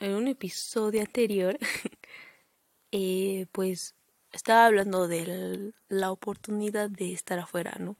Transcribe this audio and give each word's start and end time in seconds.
en 0.00 0.14
un 0.14 0.28
episodio 0.28 1.00
anterior, 1.00 1.58
eh, 2.92 3.46
pues 3.52 3.94
estaba 4.32 4.66
hablando 4.66 5.08
de 5.08 5.72
la 5.88 6.10
oportunidad 6.10 6.90
de 6.90 7.12
estar 7.12 7.38
afuera, 7.38 7.76
¿no? 7.78 7.96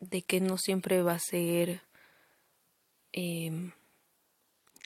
De 0.00 0.22
que 0.22 0.40
no 0.40 0.56
siempre 0.58 1.02
va 1.02 1.14
a 1.14 1.18
ser 1.18 1.82
em, 3.12 3.72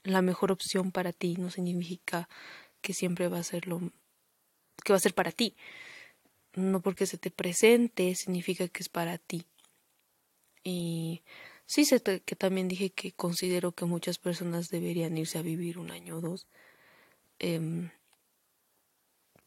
la 0.02 0.22
mejor 0.22 0.52
opción 0.52 0.92
para 0.92 1.12
ti, 1.12 1.36
no 1.38 1.50
significa 1.50 2.28
que 2.80 2.92
siempre 2.92 3.28
va 3.28 3.38
a 3.38 3.44
ser 3.44 3.66
lo 3.66 3.80
que 4.84 4.92
va 4.92 4.96
a 4.96 5.00
ser 5.00 5.14
para 5.14 5.32
ti. 5.32 5.56
No 6.54 6.80
porque 6.80 7.06
se 7.06 7.18
te 7.18 7.30
presente 7.30 8.14
significa 8.14 8.68
que 8.68 8.82
es 8.82 8.88
para 8.88 9.18
ti. 9.18 9.46
Y 10.62 11.22
sí 11.66 11.84
sé 11.84 12.00
que 12.02 12.36
también 12.36 12.68
dije 12.68 12.90
que 12.90 13.12
considero 13.12 13.72
que 13.72 13.84
muchas 13.84 14.18
personas 14.18 14.68
deberían 14.70 15.16
irse 15.16 15.38
a 15.38 15.42
vivir 15.42 15.78
un 15.78 15.90
año 15.90 16.18
o 16.18 16.20
dos. 16.20 16.46
Em, 17.38 17.90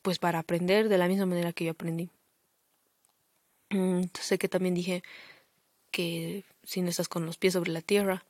pues 0.01 0.19
para 0.19 0.39
aprender 0.39 0.89
de 0.89 0.97
la 0.97 1.07
misma 1.07 1.25
manera 1.25 1.53
que 1.53 1.65
yo 1.65 1.71
aprendí. 1.71 2.09
Mm, 3.69 4.03
sé 4.13 4.37
que 4.37 4.47
también 4.47 4.75
dije 4.75 5.03
que 5.91 6.45
si 6.63 6.81
no 6.81 6.89
estás 6.89 7.09
con 7.09 7.25
los 7.25 7.37
pies 7.37 7.53
sobre 7.53 7.71
la 7.71 7.81
tierra, 7.81 8.23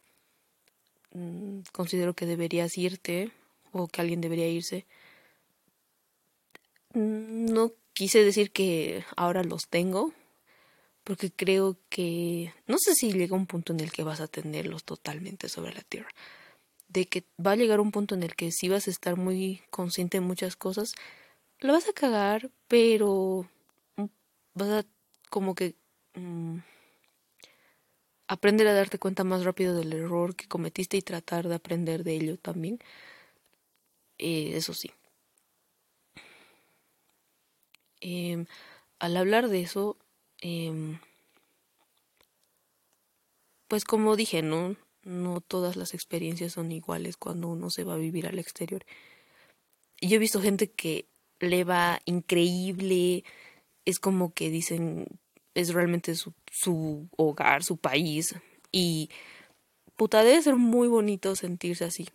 mm, 1.11 1.61
considero 1.71 2.13
que 2.13 2.25
deberías 2.25 2.77
irte 2.77 3.31
o 3.71 3.87
que 3.87 4.01
alguien 4.01 4.21
debería 4.21 4.47
irse. 4.47 4.85
Mm, 6.93 7.45
no 7.53 7.73
quise 7.93 8.23
decir 8.23 8.51
que 8.51 9.03
ahora 9.15 9.43
los 9.43 9.67
tengo, 9.67 10.13
porque 11.07 11.31
creo 11.31 11.77
que 11.87 12.53
no 12.67 12.77
sé 12.77 12.93
si 12.93 13.13
llega 13.13 13.33
un 13.33 13.47
punto 13.47 13.71
en 13.71 13.79
el 13.79 13.93
que 13.93 14.03
vas 14.03 14.19
a 14.19 14.27
tenerlos 14.27 14.83
totalmente 14.83 15.47
sobre 15.47 15.73
la 15.73 15.79
tierra, 15.81 16.09
de 16.89 17.05
que 17.05 17.23
va 17.43 17.53
a 17.53 17.55
llegar 17.55 17.79
un 17.79 17.91
punto 17.91 18.13
en 18.13 18.23
el 18.23 18.35
que 18.35 18.51
si 18.51 18.67
vas 18.67 18.87
a 18.87 18.91
estar 18.91 19.15
muy 19.15 19.61
consciente 19.69 20.17
de 20.17 20.21
muchas 20.21 20.57
cosas, 20.57 20.91
lo 21.59 21.71
vas 21.71 21.87
a 21.87 21.93
cagar, 21.93 22.51
pero 22.67 23.49
vas 24.53 24.69
a 24.69 24.85
como 25.29 25.55
que 25.55 25.75
mm, 26.15 26.57
aprender 28.27 28.67
a 28.67 28.73
darte 28.73 28.99
cuenta 28.99 29.23
más 29.23 29.45
rápido 29.45 29.75
del 29.75 29.93
error 29.93 30.35
que 30.35 30.49
cometiste 30.49 30.97
y 30.97 31.01
tratar 31.01 31.47
de 31.47 31.55
aprender 31.55 32.03
de 32.03 32.15
ello 32.15 32.37
también. 32.37 32.79
Eh, 34.17 34.57
eso 34.57 34.73
sí. 34.73 34.91
Em, 38.01 38.45
al 38.99 39.15
hablar 39.17 39.47
de 39.47 39.61
eso, 39.61 39.97
em, 40.41 40.99
pues 43.67 43.83
como 43.85 44.15
dije, 44.15 44.41
¿no? 44.41 44.75
No 45.03 45.41
todas 45.41 45.75
las 45.75 45.93
experiencias 45.93 46.53
son 46.53 46.71
iguales 46.71 47.17
cuando 47.17 47.47
uno 47.47 47.69
se 47.69 47.83
va 47.83 47.93
a 47.95 47.97
vivir 47.97 48.27
al 48.27 48.39
exterior. 48.39 48.85
Yo 50.01 50.15
he 50.15 50.19
visto 50.19 50.41
gente 50.41 50.69
que 50.69 51.07
le 51.39 51.63
va 51.63 52.01
increíble, 52.05 53.23
es 53.85 53.99
como 53.99 54.33
que 54.33 54.49
dicen, 54.49 55.07
es 55.53 55.73
realmente 55.73 56.15
su, 56.15 56.33
su 56.51 57.07
hogar, 57.17 57.63
su 57.63 57.77
país, 57.77 58.35
y 58.71 59.09
puta, 59.95 60.23
debe 60.23 60.41
ser 60.41 60.55
muy 60.55 60.87
bonito 60.87 61.35
sentirse 61.35 61.85
así. 61.85 62.07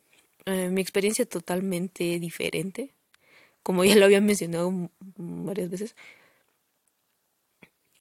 Eh, 0.46 0.68
mi 0.70 0.80
experiencia 0.80 1.26
totalmente 1.26 2.18
diferente, 2.18 2.94
como 3.62 3.84
ya 3.84 3.96
lo 3.96 4.04
había 4.04 4.20
mencionado 4.20 4.90
varias 5.16 5.70
veces. 5.70 5.96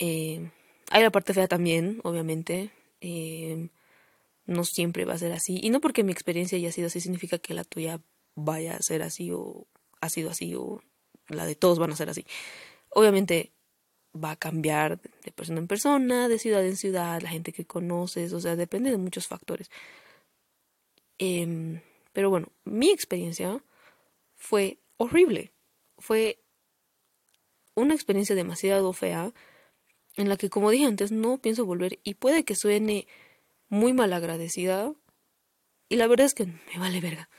Eh, 0.02 0.50
hay 0.90 1.04
la 1.04 1.12
parte 1.12 1.34
fea 1.36 1.48
también, 1.48 2.02
obviamente. 2.04 2.72
Eh, 3.02 3.70
no 4.48 4.66
siempre 4.66 5.06
va 5.06 5.14
a 5.14 5.20
ser 5.20 5.32
así. 5.32 5.60
Y 5.62 5.70
no 5.70 5.80
porque 5.80 6.04
mi 6.04 6.12
experiencia 6.12 6.58
haya 6.58 6.72
sido 6.72 6.88
así 6.88 7.00
significa 7.00 7.38
que 7.38 7.54
la 7.54 7.64
tuya 7.64 8.02
vaya 8.36 8.76
a 8.76 8.82
ser 8.82 9.04
así 9.04 9.32
o 9.32 9.68
ha 10.02 10.10
sido 10.10 10.32
así 10.32 10.56
o 10.56 10.82
la 11.28 11.46
de 11.46 11.56
todos 11.56 11.78
van 11.78 11.92
a 11.92 11.96
ser 11.96 12.10
así. 12.10 12.26
Obviamente 12.90 13.54
va 14.14 14.32
a 14.32 14.36
cambiar 14.36 15.00
de 15.23 15.32
persona 15.32 15.60
en 15.60 15.67
persona, 15.67 16.28
de 16.28 16.40
ciudad 16.40 16.66
en 16.66 16.78
ciudad, 16.78 17.22
la 17.22 17.30
gente 17.30 17.54
que 17.54 17.66
conoces, 17.66 18.34
o 18.34 18.42
sea, 18.42 18.56
depende 18.56 18.90
de 18.90 18.98
muchos 18.98 19.28
factores. 19.28 19.70
Em, 21.20 21.82
pero 22.11 22.30
bueno, 22.32 22.52
mi 22.66 22.90
experiencia 22.90 23.64
fue 24.36 24.80
horrible. 24.98 25.54
Fue 26.00 26.44
una 27.76 27.94
experiencia 27.94 28.36
demasiado 28.36 28.92
fea 28.94 29.32
en 30.16 30.30
la 30.30 30.38
que, 30.38 30.49
como 30.49 30.72
dije 30.72 30.86
antes, 30.86 31.11
no 31.11 31.38
pienso 31.38 31.66
volver 31.66 31.99
y 32.04 32.16
puede 32.16 32.44
que 32.44 32.55
suene 32.55 33.08
muy 33.70 33.94
mal 33.94 34.14
agradecida. 34.14 34.94
Y 35.89 35.95
la 35.95 36.08
verdad 36.08 36.26
es 36.26 36.33
que 36.33 36.45
me 36.45 36.80
vale 36.80 37.02
verga. 37.02 37.30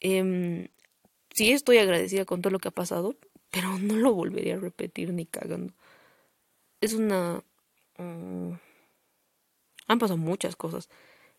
Eh, 0.00 0.70
sí 1.30 1.52
estoy 1.52 1.78
agradecida 1.78 2.24
con 2.24 2.42
todo 2.42 2.52
lo 2.52 2.58
que 2.58 2.68
ha 2.68 2.72
pasado, 2.72 3.16
pero 3.50 3.78
no 3.78 3.96
lo 3.96 4.14
volvería 4.14 4.54
a 4.54 4.60
repetir 4.60 5.12
ni 5.12 5.26
cagando. 5.26 5.74
Es 6.80 6.94
una... 6.94 7.42
Mm, 7.96 8.52
han 9.86 9.98
pasado 9.98 10.18
muchas 10.18 10.54
cosas. 10.54 10.88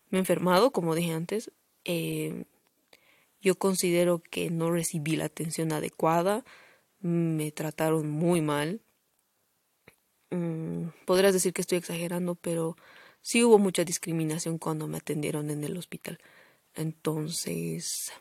Me 0.08 0.18
he 0.18 0.20
enfermado, 0.20 0.72
como 0.72 0.94
dije 0.94 1.12
antes. 1.12 1.52
Eh, 1.84 2.44
yo 3.40 3.54
considero 3.54 4.18
que 4.18 4.50
no 4.50 4.70
recibí 4.70 5.16
la 5.16 5.26
atención 5.26 5.72
adecuada. 5.72 6.44
Me 7.00 7.52
trataron 7.52 8.10
muy 8.10 8.42
mal. 8.42 8.80
Mm, 10.30 10.90
podrás 11.06 11.32
decir 11.32 11.52
que 11.52 11.60
estoy 11.60 11.78
exagerando, 11.78 12.34
pero 12.36 12.76
sí 13.20 13.42
hubo 13.44 13.58
mucha 13.58 13.84
discriminación 13.84 14.58
cuando 14.58 14.86
me 14.86 14.98
atendieron 14.98 15.50
en 15.50 15.64
el 15.64 15.76
hospital. 15.76 16.18
Entonces, 16.74 18.12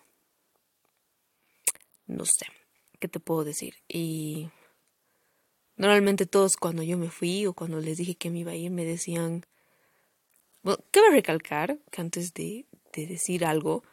no 2.07 2.25
sé, 2.25 2.47
¿qué 2.99 3.07
te 3.07 3.19
puedo 3.19 3.43
decir? 3.43 3.75
Y 3.87 4.49
normalmente 5.77 6.25
todos 6.25 6.57
cuando 6.57 6.83
yo 6.83 6.97
me 6.97 7.09
fui 7.09 7.45
o 7.45 7.53
cuando 7.53 7.79
les 7.79 7.97
dije 7.97 8.15
que 8.15 8.31
me 8.31 8.39
iba 8.39 8.51
a 8.51 8.55
ir 8.55 8.71
me 8.71 8.85
decían, 8.85 9.45
bueno, 10.63 10.83
cabe 10.91 11.11
recalcar 11.11 11.79
que 11.91 12.01
antes 12.01 12.33
de, 12.33 12.65
de 12.93 13.07
decir 13.07 13.45
algo, 13.45 13.83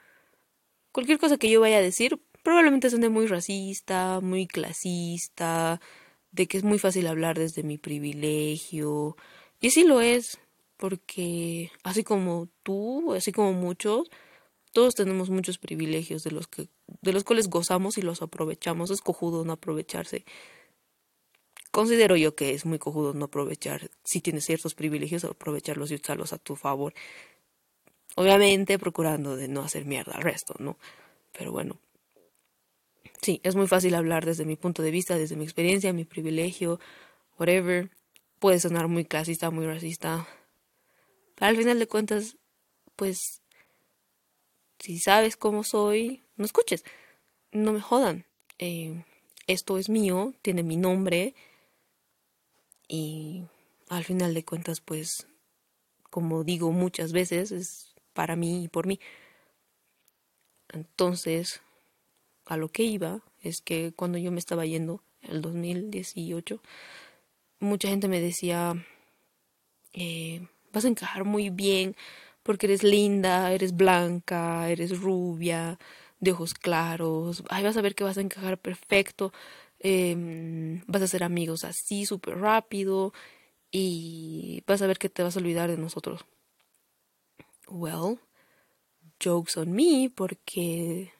cualquier 0.90 1.18
cosa 1.18 1.36
que 1.36 1.50
yo 1.50 1.60
vaya 1.60 1.76
a 1.76 1.82
decir 1.82 2.20
probablemente 2.42 2.90
suene 2.90 3.08
muy 3.08 3.26
racista, 3.26 4.20
muy 4.20 4.46
clasista, 4.46 5.80
de 6.36 6.46
que 6.46 6.58
es 6.58 6.64
muy 6.64 6.78
fácil 6.78 7.06
hablar 7.06 7.38
desde 7.38 7.62
mi 7.62 7.78
privilegio. 7.78 9.16
Y 9.60 9.70
sí 9.70 9.84
lo 9.84 10.02
es, 10.02 10.38
porque 10.76 11.72
así 11.82 12.04
como 12.04 12.48
tú, 12.62 13.14
así 13.14 13.32
como 13.32 13.54
muchos, 13.54 14.10
todos 14.72 14.94
tenemos 14.94 15.30
muchos 15.30 15.58
privilegios 15.58 16.22
de 16.24 16.32
los 16.32 16.46
que 16.46 16.68
de 17.02 17.12
los 17.12 17.24
cuales 17.24 17.48
gozamos 17.48 17.96
y 17.98 18.02
los 18.02 18.20
aprovechamos. 18.22 18.90
Es 18.90 19.00
cojudo 19.00 19.44
no 19.44 19.54
aprovecharse. 19.54 20.26
Considero 21.70 22.16
yo 22.16 22.36
que 22.36 22.52
es 22.52 22.66
muy 22.66 22.78
cojudo 22.78 23.14
no 23.14 23.26
aprovechar. 23.26 23.90
Si 24.04 24.20
tienes 24.20 24.44
ciertos 24.44 24.74
privilegios, 24.74 25.24
aprovecharlos 25.24 25.90
y 25.90 25.94
usarlos 25.96 26.32
a 26.34 26.38
tu 26.38 26.54
favor. 26.56 26.92
Obviamente 28.16 28.78
procurando 28.78 29.36
de 29.36 29.48
no 29.48 29.62
hacer 29.62 29.86
mierda 29.86 30.12
al 30.16 30.22
resto, 30.22 30.54
¿no? 30.58 30.78
Pero 31.32 31.52
bueno. 31.52 31.78
Sí, 33.22 33.40
es 33.42 33.56
muy 33.56 33.66
fácil 33.66 33.94
hablar 33.94 34.24
desde 34.24 34.44
mi 34.44 34.56
punto 34.56 34.82
de 34.82 34.90
vista, 34.90 35.16
desde 35.16 35.36
mi 35.36 35.44
experiencia, 35.44 35.92
mi 35.92 36.04
privilegio, 36.04 36.78
whatever. 37.38 37.90
Puede 38.38 38.60
sonar 38.60 38.88
muy 38.88 39.04
clasista, 39.04 39.50
muy 39.50 39.66
racista. 39.66 40.26
Al 41.40 41.56
final 41.56 41.78
de 41.78 41.86
cuentas, 41.86 42.36
pues 42.94 43.42
si 44.78 44.98
sabes 44.98 45.36
cómo 45.36 45.64
soy, 45.64 46.22
no 46.36 46.44
escuches. 46.44 46.84
No 47.52 47.72
me 47.72 47.80
jodan. 47.80 48.26
Eh, 48.58 49.04
esto 49.46 49.78
es 49.78 49.88
mío, 49.88 50.34
tiene 50.42 50.62
mi 50.62 50.76
nombre. 50.76 51.34
Y 52.88 53.44
al 53.88 54.04
final 54.04 54.34
de 54.34 54.44
cuentas, 54.44 54.80
pues, 54.80 55.26
como 56.10 56.44
digo 56.44 56.70
muchas 56.72 57.12
veces, 57.12 57.52
es 57.52 57.94
para 58.12 58.36
mí 58.36 58.64
y 58.64 58.68
por 58.68 58.86
mí. 58.86 59.00
Entonces, 60.68 61.62
a 62.46 62.56
lo 62.56 62.68
que 62.68 62.84
iba 62.84 63.20
es 63.42 63.60
que 63.60 63.92
cuando 63.94 64.18
yo 64.18 64.32
me 64.32 64.38
estaba 64.38 64.64
yendo, 64.66 65.02
el 65.22 65.42
2018, 65.42 66.60
mucha 67.60 67.88
gente 67.88 68.08
me 68.08 68.20
decía, 68.20 68.74
eh, 69.92 70.46
vas 70.72 70.84
a 70.84 70.88
encajar 70.88 71.24
muy 71.24 71.50
bien 71.50 71.96
porque 72.42 72.66
eres 72.66 72.82
linda, 72.82 73.52
eres 73.52 73.74
blanca, 73.76 74.70
eres 74.70 75.00
rubia, 75.00 75.78
de 76.20 76.32
ojos 76.32 76.54
claros, 76.54 77.42
ay, 77.50 77.64
vas 77.64 77.76
a 77.76 77.82
ver 77.82 77.94
que 77.94 78.04
vas 78.04 78.18
a 78.18 78.20
encajar 78.22 78.58
perfecto, 78.58 79.32
em, 79.80 80.82
vas 80.86 81.02
a 81.02 81.08
ser 81.08 81.24
amigos 81.24 81.64
así 81.64 82.06
súper 82.06 82.38
rápido 82.38 83.12
y 83.70 84.62
vas 84.66 84.82
a 84.82 84.86
ver 84.86 84.98
que 84.98 85.08
te 85.08 85.22
vas 85.22 85.36
a 85.36 85.40
olvidar 85.40 85.70
de 85.70 85.78
nosotros. 85.78 86.24
Well, 87.68 88.20
jokes 89.20 89.56
on 89.56 89.72
me, 89.72 90.10
porque 90.14 91.12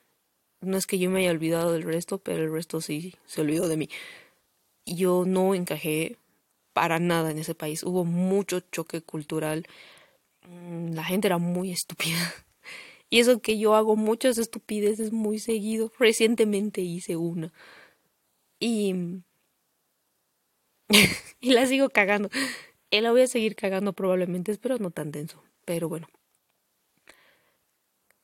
no 0.61 0.77
es 0.77 0.87
que 0.87 0.99
yo 0.99 1.09
me 1.09 1.19
haya 1.19 1.31
olvidado 1.31 1.71
del 1.73 1.83
resto, 1.83 2.17
pero 2.19 2.43
el 2.43 2.51
resto 2.51 2.81
sí 2.81 3.15
se 3.25 3.41
olvidó 3.41 3.67
de 3.67 3.77
mí. 3.77 3.89
Yo 4.85 5.25
no 5.25 5.53
encajé 5.55 6.17
para 6.73 6.99
nada 6.99 7.31
en 7.31 7.39
ese 7.39 7.55
país. 7.55 7.83
Hubo 7.83 8.05
mucho 8.05 8.61
choque 8.61 9.01
cultural 9.01 9.67
Mm, 10.47 10.93
la 10.93 11.03
gente 11.03 11.27
era 11.27 11.37
muy 11.37 11.71
estúpida 11.73 12.33
Y 13.09 13.19
eso 13.19 13.41
que 13.41 13.59
yo 13.59 13.75
hago 13.75 13.95
muchas 13.95 14.37
estupideces 14.37 15.11
muy 15.13 15.39
seguido. 15.39 15.91
Recientemente 15.99 16.81
hice 16.81 17.15
una. 17.17 17.53
Y... 18.59 19.21
y 21.41 21.51
la 21.51 21.65
sigo 21.65 21.89
cagando. 21.89 22.29
Y 22.89 23.01
la 23.01 23.11
voy 23.11 23.21
a 23.21 23.27
seguir 23.27 23.55
cagando 23.55 23.93
probablemente, 23.93 24.51
espero 24.51 24.77
no 24.79 24.91
tan 24.91 25.11
denso. 25.11 25.43
Pero 25.65 25.89
bueno. 25.89 26.07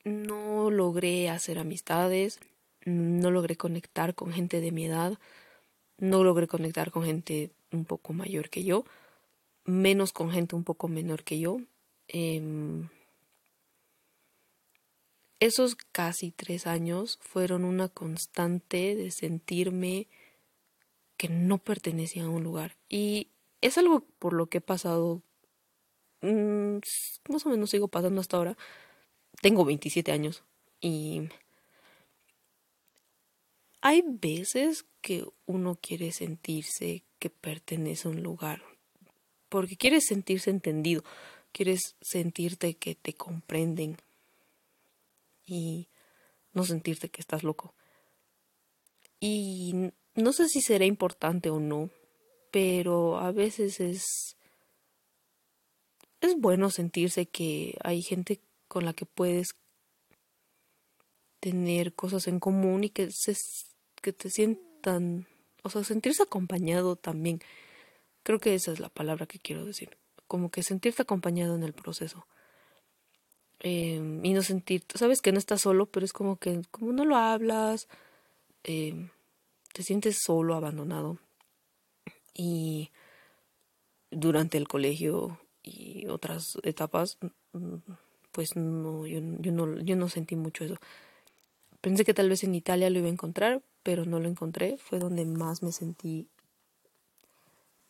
No 0.04 0.70
logré 0.70 1.28
hacer 1.28 1.58
amistades. 1.58 2.40
No 2.84 3.30
logré 3.30 3.56
conectar 3.56 4.14
con 4.14 4.32
gente 4.32 4.60
de 4.60 4.72
mi 4.72 4.86
edad. 4.86 5.18
No 5.98 6.22
logré 6.24 6.46
conectar 6.46 6.90
con 6.90 7.04
gente 7.04 7.50
un 7.72 7.84
poco 7.84 8.12
mayor 8.12 8.50
que 8.50 8.64
yo. 8.64 8.84
Menos 9.64 10.12
con 10.12 10.30
gente 10.30 10.54
un 10.54 10.64
poco 10.64 10.88
menor 10.88 11.24
que 11.24 11.38
yo. 11.38 11.60
Eh, 12.08 12.42
esos 15.40 15.76
casi 15.92 16.30
tres 16.30 16.66
años 16.66 17.18
fueron 17.20 17.64
una 17.64 17.88
constante 17.88 18.94
de 18.94 19.10
sentirme 19.10 20.06
que 21.18 21.28
no 21.28 21.58
pertenecía 21.58 22.24
a 22.24 22.30
un 22.30 22.42
lugar. 22.42 22.76
Y 22.88 23.28
es 23.60 23.76
algo 23.78 24.04
por 24.18 24.32
lo 24.32 24.46
que 24.46 24.58
he 24.58 24.60
pasado, 24.62 25.20
mm, 26.22 26.78
más 27.28 27.44
o 27.44 27.50
menos 27.50 27.70
sigo 27.70 27.88
pasando 27.88 28.20
hasta 28.20 28.36
ahora. 28.36 28.56
Tengo 29.44 29.66
27 29.66 30.10
años 30.10 30.42
y 30.80 31.28
hay 33.82 34.02
veces 34.06 34.86
que 35.02 35.26
uno 35.44 35.78
quiere 35.82 36.12
sentirse 36.12 37.02
que 37.18 37.28
pertenece 37.28 38.08
a 38.08 38.12
un 38.12 38.22
lugar, 38.22 38.62
porque 39.50 39.76
quieres 39.76 40.06
sentirse 40.06 40.48
entendido, 40.48 41.04
quieres 41.52 41.94
sentirte 42.00 42.78
que 42.78 42.94
te 42.94 43.12
comprenden, 43.12 43.98
y 45.44 45.88
no 46.54 46.64
sentirte 46.64 47.10
que 47.10 47.20
estás 47.20 47.42
loco. 47.42 47.74
Y 49.20 49.90
no 50.14 50.32
sé 50.32 50.48
si 50.48 50.62
será 50.62 50.86
importante 50.86 51.50
o 51.50 51.60
no, 51.60 51.90
pero 52.50 53.18
a 53.18 53.30
veces 53.30 53.78
es 53.80 54.38
es 56.22 56.34
bueno 56.38 56.70
sentirse 56.70 57.26
que 57.26 57.76
hay 57.84 58.00
gente 58.00 58.40
con 58.74 58.84
la 58.84 58.92
que 58.92 59.06
puedes 59.06 59.54
tener 61.38 61.94
cosas 61.94 62.26
en 62.26 62.40
común 62.40 62.82
y 62.82 62.90
que 62.90 63.08
se, 63.12 63.36
que 64.02 64.12
te 64.12 64.30
sientan, 64.30 65.28
o 65.62 65.70
sea, 65.70 65.84
sentirse 65.84 66.24
acompañado 66.24 66.96
también. 66.96 67.38
Creo 68.24 68.40
que 68.40 68.56
esa 68.56 68.72
es 68.72 68.80
la 68.80 68.88
palabra 68.88 69.26
que 69.26 69.38
quiero 69.38 69.64
decir, 69.64 69.96
como 70.26 70.50
que 70.50 70.64
sentirte 70.64 71.02
acompañado 71.02 71.54
en 71.54 71.62
el 71.62 71.72
proceso. 71.72 72.26
Em, 73.60 74.24
y 74.24 74.32
no 74.32 74.42
sentir, 74.42 74.82
sabes 74.92 75.22
que 75.22 75.30
no 75.30 75.38
estás 75.38 75.60
solo, 75.60 75.86
pero 75.86 76.04
es 76.04 76.12
como 76.12 76.36
que 76.36 76.62
como 76.72 76.92
no 76.92 77.04
lo 77.04 77.14
hablas, 77.14 77.86
em, 78.64 79.10
te 79.72 79.84
sientes 79.84 80.18
solo, 80.20 80.56
abandonado. 80.56 81.20
Y 82.34 82.90
durante 84.10 84.58
el 84.58 84.66
colegio 84.66 85.38
y 85.62 86.08
otras 86.08 86.58
etapas, 86.64 87.18
mm, 87.52 87.76
pues 88.34 88.56
no 88.56 89.06
yo, 89.06 89.20
no, 89.20 89.80
yo 89.80 89.96
no 89.96 90.08
sentí 90.10 90.36
mucho 90.36 90.64
eso. 90.64 90.76
Pensé 91.80 92.04
que 92.04 92.14
tal 92.14 92.28
vez 92.28 92.44
en 92.44 92.54
Italia 92.54 92.90
lo 92.90 92.98
iba 92.98 93.08
a 93.08 93.12
encontrar, 93.12 93.62
pero 93.82 94.04
no 94.04 94.18
lo 94.20 94.28
encontré. 94.28 94.76
Fue 94.76 94.98
donde 94.98 95.24
más 95.24 95.62
me 95.62 95.72
sentí 95.72 96.28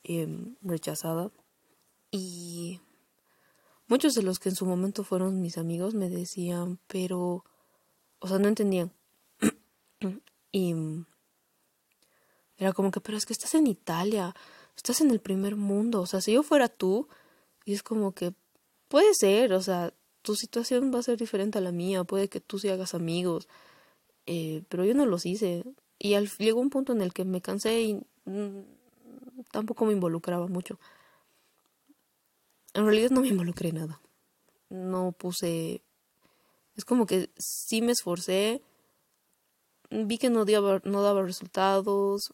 em, 0.05 0.57
rechazada. 0.63 1.31
Y 2.11 2.81
Muchos 3.87 4.15
de 4.15 4.23
los 4.23 4.39
que 4.39 4.49
en 4.49 4.55
su 4.55 4.65
momento 4.65 5.05
fueron 5.05 5.43
mis 5.43 5.59
amigos 5.59 5.95
me 5.95 6.09
decían, 6.09 6.79
pero, 6.87 7.45
o 8.19 8.29
sea, 8.29 8.39
no 8.39 8.49
entendían. 8.49 8.93
y 10.53 10.75
era 12.57 12.73
como 12.73 12.91
que, 12.91 13.01
pero 13.01 13.19
es 13.19 13.27
que 13.27 13.35
estás 13.35 13.55
en 13.55 13.67
Italia, 13.67 14.35
estás 14.75 15.03
en 15.03 15.11
el 15.11 15.21
primer 15.21 15.57
mundo, 15.57 16.01
o 16.01 16.07
sea, 16.07 16.23
si 16.23 16.33
yo 16.33 16.43
fuera 16.43 16.69
tú, 16.69 17.09
y 17.67 17.75
es 17.75 17.83
como 17.83 18.13
que, 18.13 18.33
puede 18.89 19.13
ser, 19.13 19.53
o 19.53 19.61
sea, 19.61 19.93
tu 20.25 20.37
situación 20.37 20.91
va 20.93 21.01
a 21.01 21.03
ser 21.03 21.19
diferente 21.19 21.59
a 21.59 21.61
la 21.61 21.71
mía, 21.71 22.03
puede 22.03 22.29
que 22.29 22.41
tú 22.41 22.59
sí 22.59 22.71
hagas 22.71 22.95
amigos, 22.95 23.47
eh, 24.25 24.63
pero 24.71 24.85
yo 24.87 24.95
no 24.95 25.05
los 25.05 25.27
hice. 25.27 25.65
Y 25.99 26.15
al, 26.15 26.31
llegó 26.39 26.61
un 26.61 26.71
punto 26.71 26.95
en 26.95 27.03
el 27.03 27.13
que 27.13 27.27
me 27.27 27.43
cansé 27.43 27.83
y 27.83 27.95
mm, 28.25 28.61
tampoco 29.53 29.85
me 29.85 29.93
involucraba 29.93 30.47
mucho. 30.47 30.81
En 32.73 32.87
realidad 32.87 33.11
no 33.11 33.21
me 33.21 33.29
involucré 33.29 33.71
nada. 33.73 34.01
No 34.71 35.13
puse... 35.13 35.83
Es 36.75 36.87
como 36.87 37.05
que 37.05 37.31
sí 37.37 37.83
me 37.83 37.93
esforcé. 37.93 38.63
Vi 39.91 40.17
que 40.17 40.31
no, 40.31 40.47
daba, 40.47 40.81
no 40.85 41.03
daba 41.03 41.23
resultados. 41.23 42.33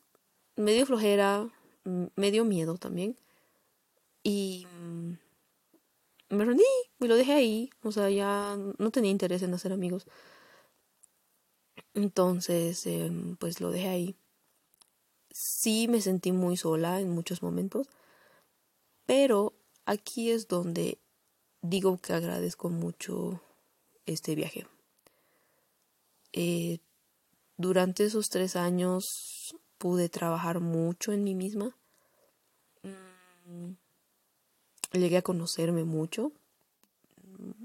Me 0.54 0.72
dio 0.72 0.86
flojera. 0.86 1.48
Me 1.84 2.31
dio 2.31 2.44
miedo 2.44 2.76
también. 2.76 3.19
Y 4.22 4.66
mm, 4.81 5.14
me 6.31 6.44
rendí 6.44 6.65
y 7.00 7.06
lo 7.06 7.17
dejé 7.17 7.32
ahí. 7.32 7.71
O 7.82 7.93
sea, 7.93 8.09
ya 8.11 8.56
no 8.79 8.91
tenía 8.91 9.11
interés 9.11 9.43
en 9.43 9.55
hacer 9.55 9.73
amigos. 9.73 10.06
Entonces, 11.94 12.87
em, 12.87 13.37
pues 13.37 13.61
lo 13.61 13.71
dejé 13.71 13.88
ahí. 13.88 14.17
Sí 15.31 15.88
me 15.88 16.00
sentí 16.00 16.32
muy 16.32 16.56
sola 16.56 17.00
en 17.00 17.11
muchos 17.11 17.43
momentos, 17.43 17.88
pero 19.06 19.53
aquí 19.85 20.31
es 20.31 20.49
donde 20.49 20.99
digo 21.62 21.99
que 21.99 22.12
agradezco 22.12 22.69
mucho 22.69 23.41
este 24.06 24.35
viaje. 24.35 24.67
Eh, 26.32 26.79
durante 27.56 28.05
esos 28.05 28.29
tres 28.31 28.56
años 28.56 29.55
pude 29.79 30.09
trabajar 30.09 30.61
mucho 30.61 31.12
en 31.12 31.25
mí 31.25 31.35
misma. 31.35 31.77
Mm, 32.82 33.73
llegué 34.98 35.19
a 35.19 35.22
conocerme 35.22 35.84
mucho. 35.84 36.32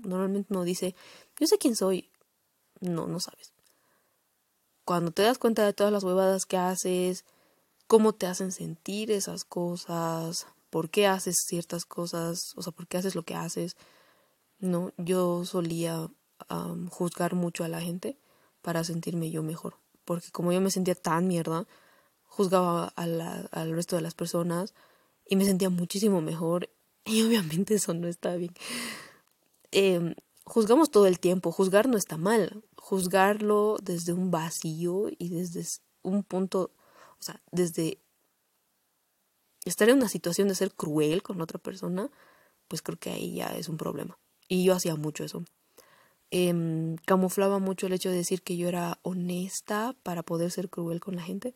Normalmente 0.04 0.54
no 0.54 0.64
dice, 0.64 0.96
yo 1.40 1.48
sé 1.48 1.58
quién 1.58 1.76
soy. 1.76 2.10
No, 2.80 3.08
no 3.08 3.20
sabes. 3.20 3.54
Cuando 4.84 5.12
te 5.12 5.24
das 5.24 5.40
cuenta 5.40 5.66
de 5.66 5.74
todas 5.74 5.92
las 5.92 6.04
huevadas 6.04 6.46
que 6.46 6.58
haces, 6.58 7.26
cómo 7.88 8.14
te 8.14 8.28
hacen 8.28 8.52
sentir 8.52 9.12
esas 9.12 9.44
cosas, 9.44 10.48
por 10.70 10.90
qué 10.90 11.08
haces 11.08 11.36
ciertas 11.48 11.86
cosas, 11.86 12.54
o 12.56 12.62
sea, 12.62 12.72
por 12.72 12.88
qué 12.88 12.98
haces 12.98 13.16
lo 13.16 13.24
que 13.24 13.36
haces. 13.36 13.76
No, 14.60 14.92
yo 14.98 15.46
solía 15.46 16.10
juzgar 16.90 17.34
mucho 17.34 17.64
a 17.64 17.68
la 17.68 17.82
gente 17.82 18.18
para 18.62 18.84
sentirme 18.84 19.32
yo 19.32 19.42
mejor, 19.42 19.78
porque 20.04 20.32
como 20.32 20.52
yo 20.52 20.62
me 20.62 20.72
sentía 20.72 20.96
tan 20.96 21.28
mierda, 21.28 21.66
juzgaba 22.26 22.88
al 22.96 23.72
resto 23.72 23.96
de 23.96 24.02
las 24.02 24.14
personas 24.14 24.74
y 25.28 25.36
me 25.36 25.46
sentía 25.46 25.70
muchísimo 25.70 26.22
mejor 26.22 26.70
y 27.08 27.22
obviamente 27.24 27.76
eso 27.76 27.94
no 27.94 28.08
está 28.08 28.36
bien. 28.36 28.54
Em, 29.72 30.16
juzgamos 30.46 30.90
todo 30.90 31.08
el 31.08 31.20
tiempo, 31.20 31.52
juzgar 31.52 31.88
no 31.88 31.98
está 31.98 32.18
mal, 32.18 32.64
juzgarlo 32.78 33.78
desde 33.82 34.14
un 34.14 34.32
vacío 34.32 35.08
y 35.18 35.30
desde 35.30 35.66
un 36.02 36.24
punto, 36.24 36.72
o 37.20 37.24
sea, 37.24 37.42
desde 37.52 38.00
estar 39.66 39.90
en 39.90 39.98
una 39.98 40.10
situación 40.10 40.48
de 40.48 40.56
ser 40.56 40.74
cruel 40.74 41.24
con 41.24 41.42
otra 41.42 41.60
persona, 41.60 42.10
pues 42.68 42.82
creo 42.82 42.98
que 42.98 43.10
ahí 43.12 43.36
ya 43.36 43.48
es 43.58 43.70
un 43.70 43.78
problema. 43.78 44.18
Y 44.48 44.64
yo 44.64 44.74
hacía 44.74 44.96
mucho 44.96 45.24
eso. 45.24 45.44
Em, 46.32 46.98
camuflaba 47.06 47.60
mucho 47.60 47.88
el 47.88 47.94
hecho 47.94 48.10
de 48.10 48.18
decir 48.18 48.42
que 48.42 48.58
yo 48.58 48.68
era 48.68 49.00
honesta 49.04 49.96
para 50.04 50.24
poder 50.24 50.52
ser 50.52 50.70
cruel 50.70 51.00
con 51.00 51.16
la 51.16 51.24
gente. 51.24 51.54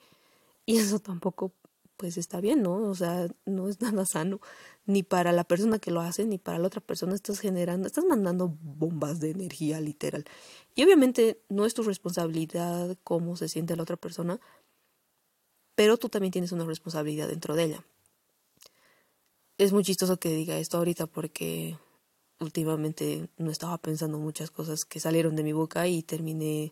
Y 0.66 0.78
eso 0.78 1.00
tampoco, 1.00 1.52
pues 2.00 2.18
está 2.18 2.40
bien, 2.42 2.64
¿no? 2.64 2.76
O 2.76 2.96
sea, 2.96 3.28
no 3.46 3.68
es 3.70 3.82
nada 3.82 4.06
sano. 4.06 4.40
Ni 4.86 5.04
para 5.04 5.32
la 5.34 5.44
persona 5.44 5.80
que 5.80 5.92
lo 5.92 6.02
hace, 6.02 6.26
ni 6.26 6.38
para 6.40 6.58
la 6.58 6.68
otra 6.68 6.82
persona 6.82 7.14
estás 7.14 7.40
generando, 7.40 7.88
estás 7.88 8.06
mandando 8.06 8.58
bombas 8.62 9.20
de 9.20 9.32
energía 9.32 9.82
literal. 9.82 10.26
Y 10.76 10.84
obviamente 10.84 11.42
no 11.50 11.66
es 11.66 11.74
tu 11.74 11.84
responsabilidad 11.84 12.98
cómo 13.04 13.36
se 13.36 13.50
siente 13.50 13.76
la 13.76 13.84
otra 13.84 13.98
persona, 13.98 14.40
pero 15.76 15.98
tú 15.98 16.10
también 16.10 16.32
tienes 16.32 16.52
una 16.54 16.66
responsabilidad 16.66 17.28
dentro 17.28 17.56
de 17.56 17.66
ella 17.66 17.86
es 19.60 19.74
muy 19.74 19.84
chistoso 19.84 20.18
que 20.18 20.30
diga 20.30 20.58
esto 20.58 20.78
ahorita 20.78 21.06
porque 21.06 21.78
últimamente 22.40 23.28
no 23.38 23.52
estaba 23.52 23.78
pensando 23.78 24.18
muchas 24.18 24.52
cosas 24.52 24.86
que 24.86 25.02
salieron 25.02 25.36
de 25.36 25.44
mi 25.44 25.52
boca 25.52 25.86
y 25.86 26.02
terminé 26.02 26.72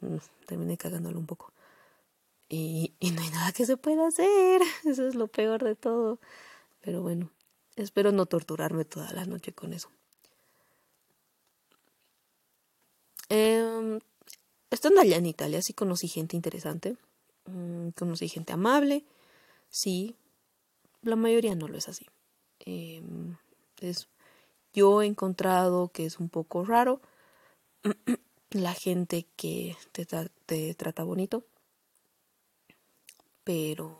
mm, 0.00 0.16
terminé 0.46 0.78
cagándolo 0.78 1.18
un 1.18 1.26
poco. 1.26 1.52
Y, 2.48 2.94
y 3.00 3.10
no 3.10 3.22
hay 3.22 3.30
nada 3.30 3.52
que 3.52 3.66
se 3.66 3.76
pueda 3.76 4.06
hacer. 4.06 4.60
Eso 4.84 5.06
es 5.06 5.14
lo 5.14 5.28
peor 5.28 5.64
de 5.64 5.74
todo. 5.74 6.20
Pero 6.80 7.02
bueno, 7.02 7.30
espero 7.74 8.12
no 8.12 8.26
torturarme 8.26 8.84
toda 8.84 9.12
la 9.12 9.24
noche 9.24 9.52
con 9.52 9.72
eso. 9.72 9.90
Eh, 13.28 13.98
estando 14.70 15.00
allá 15.00 15.16
en 15.16 15.26
Italia 15.26 15.60
sí 15.62 15.72
conocí 15.72 16.06
gente 16.06 16.36
interesante. 16.36 16.96
Mm, 17.46 17.88
conocí 17.90 18.28
gente 18.28 18.52
amable. 18.52 19.04
Sí, 19.68 20.16
la 21.02 21.16
mayoría 21.16 21.54
no 21.54 21.68
lo 21.68 21.76
es 21.76 21.88
así. 21.88 22.06
Em, 22.60 23.36
es, 23.80 24.08
yo 24.72 25.02
he 25.02 25.06
encontrado 25.06 25.88
que 25.88 26.06
es 26.06 26.18
un 26.18 26.28
poco 26.28 26.64
raro 26.64 27.00
la 28.50 28.74
gente 28.74 29.26
que 29.36 29.76
te, 29.92 30.06
te 30.46 30.74
trata 30.74 31.04
bonito. 31.04 31.44
Pero 33.46 33.96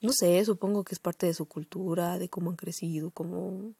no 0.00 0.12
sé, 0.12 0.44
supongo 0.44 0.82
que 0.82 0.94
es 0.94 0.98
parte 0.98 1.26
de 1.26 1.34
su 1.34 1.46
cultura, 1.46 2.18
de 2.18 2.28
cómo 2.28 2.50
han 2.50 2.56
crecido, 2.56 3.12
cómo 3.12 3.74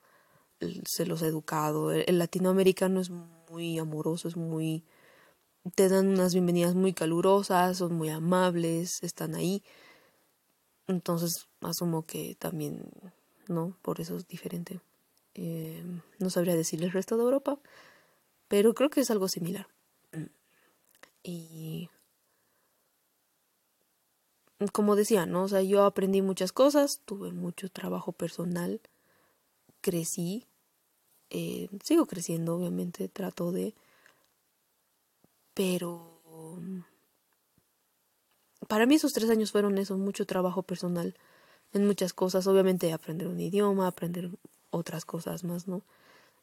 se 0.86 1.06
los 1.06 1.24
ha 1.24 1.26
educado. 1.26 1.90
El, 1.90 2.18
latinoamericano 2.18 3.00
es 3.00 3.10
muy 3.10 3.78
amoroso, 3.80 4.28
es 4.28 4.36
muy... 4.36 4.84
te 5.74 5.88
dan 5.88 6.06
unas 6.06 6.32
bienvenidas 6.32 6.76
muy 6.76 6.92
calurosas, 6.92 7.78
son 7.78 7.94
muy 7.94 8.10
amables, 8.10 9.02
están 9.02 9.34
ahí. 9.34 9.64
Entonces 10.86 11.48
asumo 11.60 12.06
que 12.06 12.36
también, 12.38 12.88
¿no? 13.48 13.76
Por 13.82 14.00
eso 14.00 14.16
es 14.16 14.28
diferente. 14.28 14.80
Eh, 15.34 15.84
no 16.20 16.30
sabría 16.30 16.54
decir 16.54 16.80
el 16.84 16.92
resto 16.92 17.16
de 17.16 17.24
Europa, 17.24 17.58
pero 18.46 18.72
creo 18.72 18.88
que 18.88 19.00
es 19.00 19.10
algo 19.10 19.26
similar. 19.26 19.66
Y 21.24 21.90
como 24.72 24.96
decía, 24.96 25.26
¿no? 25.26 25.44
O 25.44 25.48
sea, 25.48 25.62
yo 25.62 25.84
aprendí 25.84 26.22
muchas 26.22 26.52
cosas, 26.52 27.00
tuve 27.04 27.32
mucho 27.32 27.68
trabajo 27.70 28.12
personal, 28.12 28.80
crecí, 29.80 30.46
eh, 31.30 31.68
sigo 31.82 32.06
creciendo, 32.06 32.56
obviamente, 32.56 33.08
trato 33.08 33.52
de, 33.52 33.74
pero 35.54 36.60
para 38.68 38.86
mí 38.86 38.94
esos 38.94 39.12
tres 39.12 39.30
años 39.30 39.52
fueron 39.52 39.78
eso, 39.78 39.96
mucho 39.96 40.26
trabajo 40.26 40.62
personal 40.62 41.14
en 41.72 41.86
muchas 41.86 42.12
cosas, 42.12 42.46
obviamente 42.46 42.92
aprender 42.92 43.28
un 43.28 43.40
idioma, 43.40 43.86
aprender 43.86 44.30
otras 44.70 45.04
cosas 45.04 45.44
más, 45.44 45.68
¿no? 45.68 45.82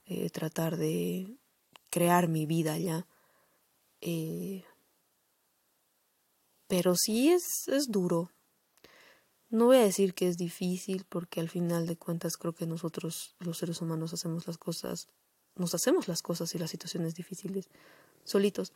Eh, 0.05 0.29
tratar 0.29 0.77
de 0.77 1.27
crear 1.89 2.27
mi 2.27 2.45
vida 2.45 2.77
ya. 2.77 3.07
Eh, 4.01 4.63
pero 6.71 6.95
sí 6.95 7.29
es, 7.29 7.67
es 7.67 7.91
duro. 7.91 8.31
No 9.49 9.65
voy 9.65 9.75
a 9.75 9.83
decir 9.83 10.13
que 10.13 10.29
es 10.29 10.37
difícil 10.37 11.03
porque 11.03 11.41
al 11.41 11.49
final 11.49 11.85
de 11.85 11.97
cuentas 11.97 12.37
creo 12.37 12.53
que 12.53 12.65
nosotros 12.65 13.35
los 13.39 13.57
seres 13.57 13.81
humanos 13.81 14.13
hacemos 14.13 14.47
las 14.47 14.57
cosas, 14.57 15.09
nos 15.57 15.75
hacemos 15.75 16.07
las 16.07 16.21
cosas 16.21 16.55
y 16.55 16.59
las 16.59 16.71
situaciones 16.71 17.13
difíciles 17.13 17.67
solitos. 18.23 18.71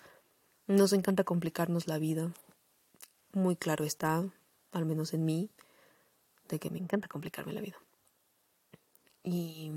Nos 0.67 0.91
encanta 0.91 1.23
complicarnos 1.23 1.87
la 1.87 1.97
vida. 1.97 2.33
Muy 3.31 3.55
claro 3.55 3.85
está, 3.85 4.29
al 4.73 4.85
menos 4.85 5.13
en 5.13 5.23
mí, 5.23 5.49
de 6.49 6.59
que 6.59 6.69
me 6.69 6.79
encanta 6.79 7.07
complicarme 7.07 7.53
la 7.53 7.61
vida. 7.61 7.77
Y 9.23 9.71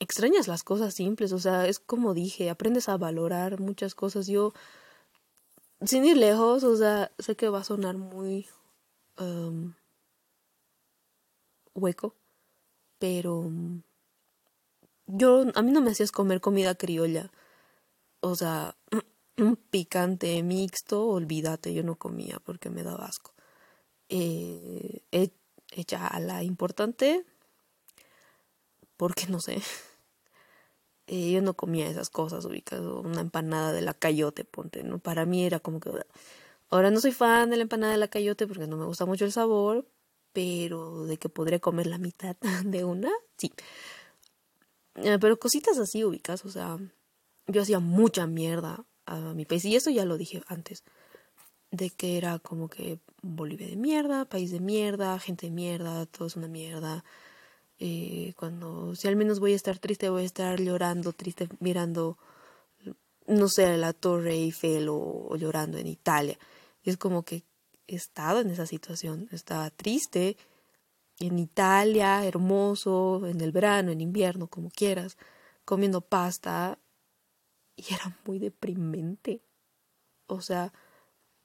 extrañas 0.00 0.48
las 0.48 0.62
cosas 0.62 0.94
simples, 0.94 1.32
o 1.32 1.38
sea, 1.38 1.66
es 1.66 1.78
como 1.78 2.14
dije, 2.14 2.50
aprendes 2.50 2.88
a 2.88 2.96
valorar 2.96 3.60
muchas 3.60 3.94
cosas. 3.94 4.26
Yo, 4.26 4.52
sin 5.84 6.04
ir 6.04 6.16
lejos, 6.16 6.64
o 6.64 6.76
sea, 6.76 7.12
sé 7.18 7.36
que 7.36 7.48
va 7.48 7.60
a 7.60 7.64
sonar 7.64 7.96
muy 7.96 8.46
um, 9.18 9.74
hueco, 11.74 12.14
pero 12.98 13.50
yo, 15.06 15.44
a 15.54 15.62
mí 15.62 15.72
no 15.72 15.80
me 15.80 15.90
hacías 15.90 16.12
comer 16.12 16.40
comida 16.40 16.74
criolla, 16.74 17.30
o 18.20 18.34
sea, 18.34 18.76
picante 19.70 20.42
mixto, 20.42 21.06
olvídate, 21.06 21.74
yo 21.74 21.82
no 21.82 21.96
comía 21.96 22.40
porque 22.44 22.70
me 22.70 22.82
daba 22.82 23.06
asco. 23.06 23.32
Eh, 24.08 25.02
hecha 25.70 26.06
a 26.06 26.20
la 26.20 26.42
importante, 26.42 27.24
porque 28.96 29.26
no 29.28 29.40
sé. 29.40 29.60
Eh, 31.08 31.30
yo 31.30 31.40
no 31.40 31.54
comía 31.54 31.88
esas 31.88 32.10
cosas 32.10 32.44
ubicado, 32.46 33.00
una 33.00 33.20
empanada 33.20 33.72
de 33.72 33.80
la 33.80 33.94
cayote, 33.94 34.44
ponte, 34.44 34.82
¿no? 34.82 34.98
Para 34.98 35.24
mí 35.24 35.44
era 35.44 35.60
como 35.60 35.78
que... 35.78 35.90
Ahora 36.68 36.90
no 36.90 37.00
soy 37.00 37.12
fan 37.12 37.48
de 37.48 37.56
la 37.56 37.62
empanada 37.62 37.92
de 37.92 37.98
la 37.98 38.08
cayote 38.08 38.48
porque 38.48 38.66
no 38.66 38.76
me 38.76 38.86
gusta 38.86 39.06
mucho 39.06 39.24
el 39.24 39.30
sabor, 39.30 39.86
pero 40.32 41.06
de 41.06 41.16
que 41.16 41.28
podría 41.28 41.60
comer 41.60 41.86
la 41.86 41.98
mitad 41.98 42.36
de 42.64 42.84
una, 42.84 43.12
sí. 43.36 43.52
Eh, 44.96 45.18
pero 45.20 45.38
cositas 45.38 45.78
así 45.78 46.02
ubicas, 46.04 46.44
o 46.44 46.48
sea, 46.48 46.76
yo 47.46 47.62
hacía 47.62 47.78
mucha 47.78 48.26
mierda 48.26 48.84
a 49.06 49.16
mi 49.34 49.44
país 49.44 49.64
y 49.64 49.76
eso 49.76 49.90
ya 49.90 50.04
lo 50.04 50.16
dije 50.16 50.42
antes, 50.48 50.82
de 51.70 51.90
que 51.90 52.18
era 52.18 52.38
como 52.40 52.68
que 52.68 52.98
Bolivia 53.22 53.68
de 53.68 53.76
mierda, 53.76 54.24
país 54.24 54.50
de 54.50 54.60
mierda, 54.60 55.18
gente 55.18 55.46
de 55.46 55.52
mierda, 55.52 56.06
todo 56.06 56.26
es 56.26 56.36
una 56.36 56.48
mierda 56.48 57.04
eh, 57.78 58.32
cuando, 58.36 58.94
si 58.94 59.08
al 59.08 59.16
menos 59.16 59.40
voy 59.40 59.52
a 59.52 59.56
estar 59.56 59.78
triste, 59.78 60.08
voy 60.08 60.22
a 60.22 60.26
estar 60.26 60.60
llorando, 60.60 61.12
triste, 61.12 61.48
mirando, 61.60 62.18
no 63.26 63.48
sé, 63.48 63.76
la 63.76 63.92
Torre 63.92 64.34
Eiffel 64.34 64.88
o, 64.88 65.36
llorando 65.36 65.78
en 65.78 65.86
Italia. 65.86 66.38
Y 66.82 66.90
es 66.90 66.96
como 66.96 67.22
que 67.22 67.44
he 67.86 67.96
estado 67.96 68.40
en 68.40 68.50
esa 68.50 68.66
situación, 68.66 69.28
estaba 69.30 69.70
triste 69.70 70.36
en 71.18 71.38
Italia, 71.38 72.24
hermoso, 72.24 73.26
en 73.26 73.40
el 73.40 73.52
verano, 73.52 73.90
en 73.90 74.00
invierno, 74.00 74.48
como 74.48 74.70
quieras, 74.70 75.16
comiendo 75.64 76.00
pasta 76.00 76.78
y 77.76 77.92
era 77.92 78.18
muy 78.24 78.38
deprimente. 78.38 79.42
O 80.26 80.40
sea, 80.40 80.72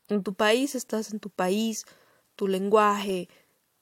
en 0.07 0.23
tu 0.23 0.33
país 0.33 0.75
estás 0.75 1.11
en 1.11 1.19
tu 1.19 1.29
país, 1.29 1.85
tu 2.35 2.47
lenguaje, 2.47 3.29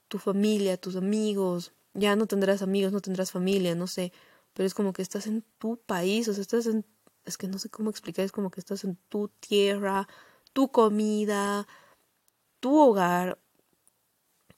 tu 0.08 0.18
familia, 0.18 0.78
tus 0.78 0.96
amigos, 0.96 1.74
ya 2.00 2.16
no 2.16 2.28
tendrás 2.28 2.62
amigos, 2.62 2.92
no 2.94 3.02
tendrás 3.02 3.32
familia, 3.32 3.76
no 3.76 3.88
sé, 3.88 4.12
pero 4.54 4.66
es 4.68 4.74
como 4.74 4.94
que 4.94 5.02
estás 5.02 5.28
en 5.28 5.44
tu 5.60 5.78
país, 5.78 6.28
o 6.28 6.34
sea, 6.34 6.42
estás 6.42 6.66
en, 6.66 6.86
es 7.26 7.38
que 7.38 7.48
no 7.48 7.60
sé 7.60 7.70
cómo 7.70 7.90
explicar, 7.90 8.26
es 8.26 8.32
como 8.32 8.52
que 8.52 8.60
estás 8.60 8.84
en 8.84 8.98
tu 9.10 9.30
tierra, 9.40 10.08
tu 10.54 10.72
comida, 10.72 11.68
tu 12.60 12.78
hogar, 12.78 13.40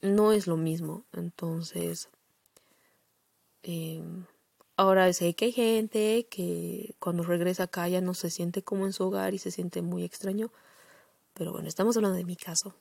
no 0.01 0.31
es 0.31 0.47
lo 0.47 0.57
mismo, 0.57 1.05
entonces, 1.13 2.09
em, 3.63 4.25
ahora 4.77 5.11
sé 5.13 5.35
que 5.35 5.45
hay 5.45 5.51
gente 5.51 6.27
que 6.29 6.95
cuando 6.99 7.23
regresa 7.23 7.63
acá 7.63 7.87
ya 7.87 8.01
no 8.01 8.13
se 8.13 8.29
siente 8.29 8.63
como 8.63 8.85
en 8.85 8.93
su 8.93 9.03
hogar 9.05 9.33
y 9.33 9.39
se 9.39 9.51
siente 9.51 9.81
muy 9.81 10.03
extraño, 10.03 10.51
pero 11.33 11.51
bueno, 11.51 11.67
estamos 11.67 11.97
hablando 11.97 12.17
de 12.17 12.25
mi 12.25 12.35
caso, 12.35 12.75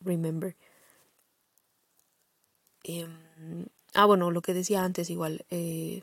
remember. 0.00 0.56
Em, 2.84 3.25
ah, 3.94 4.06
bueno, 4.06 4.30
lo 4.30 4.42
que 4.42 4.54
decía 4.54 4.84
antes 4.84 5.10
igual, 5.10 5.44
eh, 5.50 6.02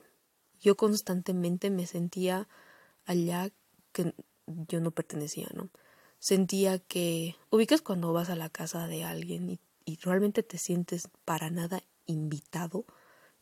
yo 0.61 0.75
constantemente 0.75 1.69
me 1.69 1.87
sentía 1.87 2.47
allá 3.05 3.51
que 3.91 4.13
yo 4.47 4.79
no 4.79 4.91
pertenecía, 4.91 5.47
¿no? 5.53 5.69
Sentía 6.19 6.79
que, 6.79 7.35
ubicas 7.49 7.81
cuando 7.81 8.13
vas 8.13 8.29
a 8.29 8.35
la 8.35 8.49
casa 8.49 8.87
de 8.87 9.03
alguien 9.03 9.49
y, 9.49 9.59
y 9.85 9.97
realmente 9.97 10.41
te 10.43 10.57
sientes 10.57 11.09
para 11.25 11.49
nada 11.49 11.83
invitado 12.05 12.85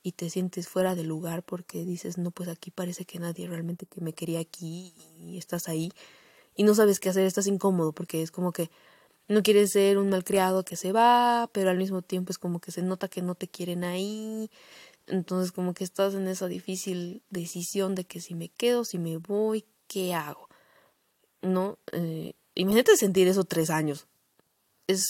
y 0.03 0.13
te 0.13 0.29
sientes 0.29 0.67
fuera 0.67 0.95
de 0.95 1.03
lugar 1.03 1.43
porque 1.43 1.85
dices, 1.85 2.17
no, 2.17 2.31
pues 2.31 2.49
aquí 2.49 2.71
parece 2.71 3.05
que 3.05 3.19
nadie 3.19 3.47
realmente 3.47 3.85
que 3.85 4.01
me 4.01 4.13
quería 4.13 4.39
aquí 4.39 4.93
y 5.19 5.37
estás 5.37 5.69
ahí 5.69 5.91
y 6.55 6.63
no 6.63 6.75
sabes 6.75 6.99
qué 6.99 7.09
hacer, 7.09 7.25
estás 7.25 7.47
incómodo 7.47 7.93
porque 7.93 8.21
es 8.21 8.31
como 8.31 8.51
que 8.51 8.69
no 9.31 9.43
quieres 9.43 9.71
ser 9.71 9.97
un 9.97 10.09
malcriado 10.09 10.63
que 10.63 10.75
se 10.75 10.91
va, 10.91 11.49
pero 11.53 11.69
al 11.69 11.77
mismo 11.77 12.01
tiempo 12.01 12.31
es 12.31 12.37
como 12.37 12.59
que 12.59 12.71
se 12.71 12.81
nota 12.81 13.07
que 13.07 13.21
no 13.21 13.35
te 13.35 13.47
quieren 13.47 13.83
ahí. 13.83 14.51
Entonces 15.07 15.51
como 15.51 15.73
que 15.73 15.83
estás 15.83 16.13
en 16.13 16.27
esa 16.27 16.47
difícil 16.47 17.23
decisión 17.29 17.95
de 17.95 18.03
que 18.03 18.19
si 18.19 18.35
me 18.35 18.49
quedo, 18.49 18.83
si 18.83 18.99
me 18.99 19.17
voy, 19.17 19.65
¿qué 19.87 20.13
hago? 20.13 20.49
¿No? 21.41 21.79
Eh, 21.93 22.33
imagínate 22.55 22.97
sentir 22.97 23.27
eso 23.27 23.45
tres 23.45 23.69
años. 23.69 24.07
Es, 24.87 25.05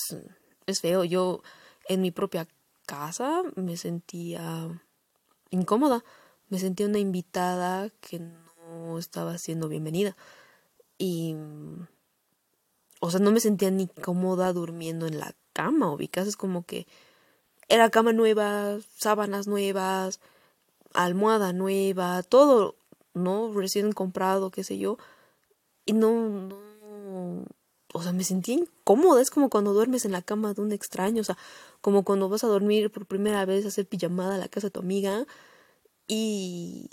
es 0.67 0.81
feo. 0.81 1.03
Yo 1.03 1.41
en 1.87 2.01
mi 2.01 2.11
propia 2.11 2.47
casa 2.85 3.41
me 3.55 3.75
sentía 3.75 4.81
incómoda. 5.49 6.03
Me 6.49 6.59
sentía 6.59 6.85
una 6.85 6.99
invitada 6.99 7.89
que 8.01 8.19
no 8.19 8.99
estaba 8.99 9.37
siendo 9.39 9.67
bienvenida. 9.67 10.15
Y 10.97 11.35
o 13.01 13.10
sea, 13.10 13.20
no 13.20 13.31
me 13.31 13.39
sentía 13.39 13.72
ni 13.72 13.88
cómoda 13.88 14.53
durmiendo 14.53 15.08
en 15.08 15.20
la 15.20 15.34
cama, 15.53 15.91
ubicas, 15.91 16.27
es 16.27 16.38
como 16.38 16.63
que 16.65 16.88
era 17.67 17.89
cama 17.89 18.13
nueva, 18.13 18.77
sábanas 18.96 19.48
nuevas, 19.48 20.20
almohada 20.93 21.51
nueva, 21.51 22.22
todo, 22.22 22.75
¿no? 23.15 23.51
Recién 23.53 23.91
comprado, 23.93 24.51
qué 24.51 24.63
sé 24.63 24.77
yo. 24.77 24.98
Y 25.86 25.93
no, 25.93 26.12
no, 26.48 27.46
o 27.91 28.03
sea, 28.03 28.12
me 28.13 28.24
sentía 28.24 28.53
incómoda, 28.55 29.20
es 29.20 29.31
como 29.31 29.50
cuando 29.50 29.74
duermes 29.74 30.05
en 30.05 30.12
la 30.12 30.22
cama 30.22 30.53
de 30.53 30.62
un 30.62 30.72
extraño, 30.72 31.22
o 31.22 31.25
sea, 31.25 31.38
como 31.81 32.03
cuando 32.03 32.29
vas 32.29 32.43
a 32.43 32.48
dormir 32.48 32.91
por 32.91 33.08
primera 33.08 33.46
vez 33.46 33.65
a 33.65 33.70
hacer 33.70 33.88
pijamada 33.88 34.36
a 34.36 34.38
la 34.38 34.48
casa 34.48 34.67
de 34.67 34.72
tu 34.72 34.79
amiga 34.79 35.25
y, 36.08 36.88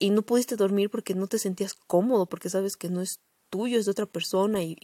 y 0.00 0.10
no 0.10 0.22
pudiste 0.22 0.56
dormir 0.56 0.90
porque 0.90 1.14
no 1.14 1.28
te 1.28 1.38
sentías 1.38 1.74
cómodo, 1.74 2.26
porque 2.26 2.50
sabes 2.50 2.76
que 2.76 2.90
no 2.90 3.00
es 3.00 3.20
tuyo, 3.52 3.78
es 3.78 3.84
de 3.84 3.90
otra 3.90 4.06
persona 4.06 4.62
y, 4.62 4.76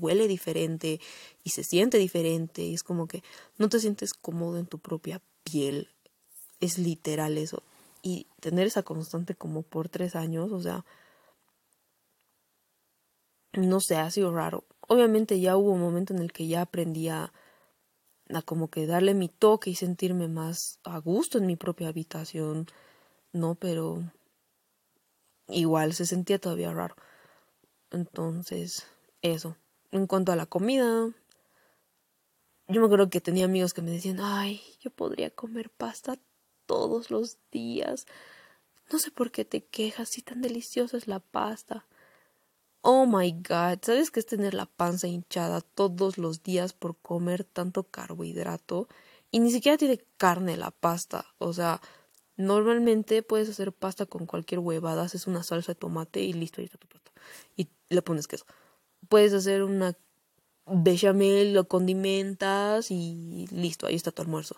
huele 0.00 0.28
diferente 0.28 1.00
y 1.42 1.50
se 1.50 1.64
siente 1.64 1.98
diferente 1.98 2.62
y 2.62 2.74
es 2.74 2.84
como 2.84 3.08
que 3.08 3.24
no 3.58 3.68
te 3.68 3.80
sientes 3.80 4.14
cómodo 4.14 4.56
en 4.58 4.66
tu 4.66 4.78
propia 4.78 5.20
piel. 5.42 5.88
Es 6.60 6.78
literal 6.78 7.36
eso. 7.36 7.62
y 8.02 8.26
tener 8.40 8.66
esa 8.66 8.82
constante 8.82 9.34
como 9.34 9.62
por 9.62 9.88
tres 9.88 10.14
años, 10.14 10.52
o 10.52 10.60
sea, 10.60 10.84
no 13.54 13.80
sé, 13.80 13.96
ha 13.96 14.10
sido 14.10 14.32
raro. 14.32 14.64
Obviamente 14.88 15.40
ya 15.40 15.56
hubo 15.56 15.70
un 15.72 15.80
momento 15.80 16.12
en 16.14 16.20
el 16.20 16.32
que 16.32 16.46
ya 16.46 16.60
aprendí 16.62 17.08
a, 17.08 17.32
a 18.28 18.42
como 18.42 18.68
que 18.68 18.86
darle 18.86 19.14
mi 19.14 19.28
toque 19.28 19.70
y 19.70 19.74
sentirme 19.74 20.28
más 20.28 20.78
a 20.84 20.98
gusto 20.98 21.38
en 21.38 21.46
mi 21.46 21.56
propia 21.56 21.88
habitación, 21.88 22.66
¿no? 23.32 23.54
Pero 23.54 24.02
igual 25.48 25.94
se 25.94 26.06
sentía 26.06 26.38
todavía 26.38 26.72
raro. 26.72 26.94
Entonces, 27.94 28.88
eso. 29.22 29.56
En 29.92 30.08
cuanto 30.08 30.32
a 30.32 30.36
la 30.36 30.46
comida, 30.46 31.10
yo 32.66 32.80
me 32.80 32.86
acuerdo 32.86 33.08
que 33.08 33.20
tenía 33.20 33.44
amigos 33.44 33.72
que 33.72 33.82
me 33.82 33.92
decían, 33.92 34.18
ay, 34.20 34.60
yo 34.80 34.90
podría 34.90 35.30
comer 35.30 35.70
pasta 35.70 36.18
todos 36.66 37.12
los 37.12 37.38
días. 37.52 38.06
No 38.92 38.98
sé 38.98 39.12
por 39.12 39.30
qué 39.30 39.44
te 39.44 39.64
quejas 39.64 40.08
si 40.08 40.22
tan 40.22 40.42
deliciosa 40.42 40.96
es 40.96 41.06
la 41.06 41.20
pasta. 41.20 41.86
Oh 42.80 43.06
my 43.06 43.30
god, 43.32 43.78
¿sabes 43.82 44.10
qué 44.10 44.18
es 44.18 44.26
tener 44.26 44.54
la 44.54 44.66
panza 44.66 45.06
hinchada 45.06 45.60
todos 45.60 46.18
los 46.18 46.42
días 46.42 46.72
por 46.72 46.98
comer 46.98 47.44
tanto 47.44 47.84
carbohidrato? 47.84 48.88
Y 49.30 49.38
ni 49.38 49.52
siquiera 49.52 49.78
tiene 49.78 50.04
carne 50.16 50.56
la 50.56 50.72
pasta. 50.72 51.26
O 51.38 51.52
sea, 51.52 51.80
normalmente 52.36 53.22
puedes 53.22 53.48
hacer 53.48 53.72
pasta 53.72 54.04
con 54.04 54.26
cualquier 54.26 54.58
huevada, 54.58 55.04
haces 55.04 55.28
una 55.28 55.44
salsa 55.44 55.72
de 55.72 55.76
tomate 55.76 56.22
y 56.22 56.32
listo, 56.32 56.60
ahí 56.60 56.64
está 56.64 56.78
tu 56.78 56.88
pasta. 56.88 57.03
Y 57.56 57.68
le 57.88 58.02
pones 58.02 58.28
queso. 58.28 58.46
Puedes 59.08 59.32
hacer 59.32 59.62
una 59.62 59.96
bechamel, 60.66 61.52
lo 61.54 61.68
condimentas 61.68 62.90
y 62.90 63.46
listo, 63.50 63.86
ahí 63.86 63.94
está 63.94 64.12
tu 64.12 64.22
almuerzo. 64.22 64.56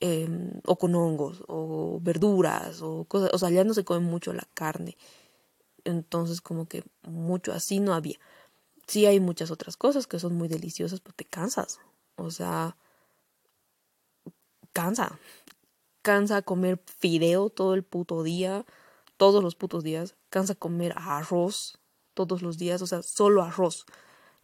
Em, 0.00 0.60
o 0.64 0.76
con 0.76 0.94
hongos, 0.94 1.42
o 1.48 1.98
verduras, 2.02 2.82
o 2.82 3.04
cosas. 3.04 3.30
O 3.32 3.38
sea, 3.38 3.50
ya 3.50 3.64
no 3.64 3.74
se 3.74 3.84
come 3.84 4.00
mucho 4.00 4.32
la 4.32 4.46
carne 4.54 4.96
entonces 5.88 6.40
como 6.40 6.66
que 6.66 6.84
mucho 7.02 7.52
así 7.52 7.80
no 7.80 7.94
había. 7.94 8.18
Sí 8.86 9.06
hay 9.06 9.20
muchas 9.20 9.50
otras 9.50 9.76
cosas 9.76 10.06
que 10.06 10.18
son 10.18 10.34
muy 10.34 10.48
deliciosas, 10.48 11.00
pero 11.00 11.14
te 11.14 11.24
cansas. 11.24 11.80
O 12.16 12.30
sea, 12.30 12.76
cansa. 14.72 15.18
Cansa 16.02 16.42
comer 16.42 16.82
fideo 16.98 17.50
todo 17.50 17.74
el 17.74 17.82
puto 17.82 18.22
día, 18.22 18.64
todos 19.16 19.42
los 19.42 19.56
putos 19.56 19.82
días. 19.82 20.14
Cansa 20.30 20.54
comer 20.54 20.94
arroz 20.96 21.77
todos 22.26 22.42
los 22.42 22.58
días, 22.58 22.82
o 22.82 22.86
sea, 22.86 23.02
solo 23.02 23.42
arroz. 23.42 23.86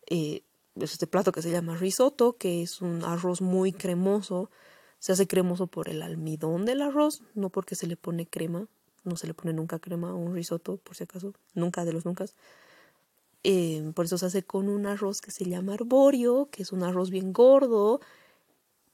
Eh, 0.06 0.42
es 0.76 0.92
este 0.92 1.06
plato 1.06 1.32
que 1.32 1.42
se 1.42 1.50
llama 1.50 1.76
risotto, 1.76 2.36
que 2.36 2.62
es 2.62 2.80
un 2.80 3.04
arroz 3.04 3.40
muy 3.40 3.72
cremoso. 3.72 4.50
Se 4.98 5.12
hace 5.12 5.26
cremoso 5.26 5.66
por 5.66 5.88
el 5.88 6.02
almidón 6.02 6.64
del 6.64 6.82
arroz, 6.82 7.22
no 7.34 7.50
porque 7.50 7.74
se 7.74 7.86
le 7.86 7.96
pone 7.96 8.26
crema 8.26 8.68
no 9.04 9.16
se 9.16 9.26
le 9.26 9.34
pone 9.34 9.52
nunca 9.52 9.78
crema 9.78 10.10
a 10.10 10.14
un 10.14 10.34
risotto, 10.34 10.78
por 10.78 10.96
si 10.96 11.04
acaso, 11.04 11.34
nunca 11.54 11.84
de 11.84 11.92
los 11.92 12.04
nunca. 12.04 12.24
Eh, 13.44 13.92
por 13.94 14.06
eso 14.06 14.16
se 14.18 14.26
hace 14.26 14.42
con 14.42 14.68
un 14.68 14.86
arroz 14.86 15.20
que 15.20 15.30
se 15.30 15.44
llama 15.44 15.74
arborio, 15.74 16.48
que 16.50 16.62
es 16.62 16.72
un 16.72 16.82
arroz 16.82 17.10
bien 17.10 17.32
gordo, 17.32 18.00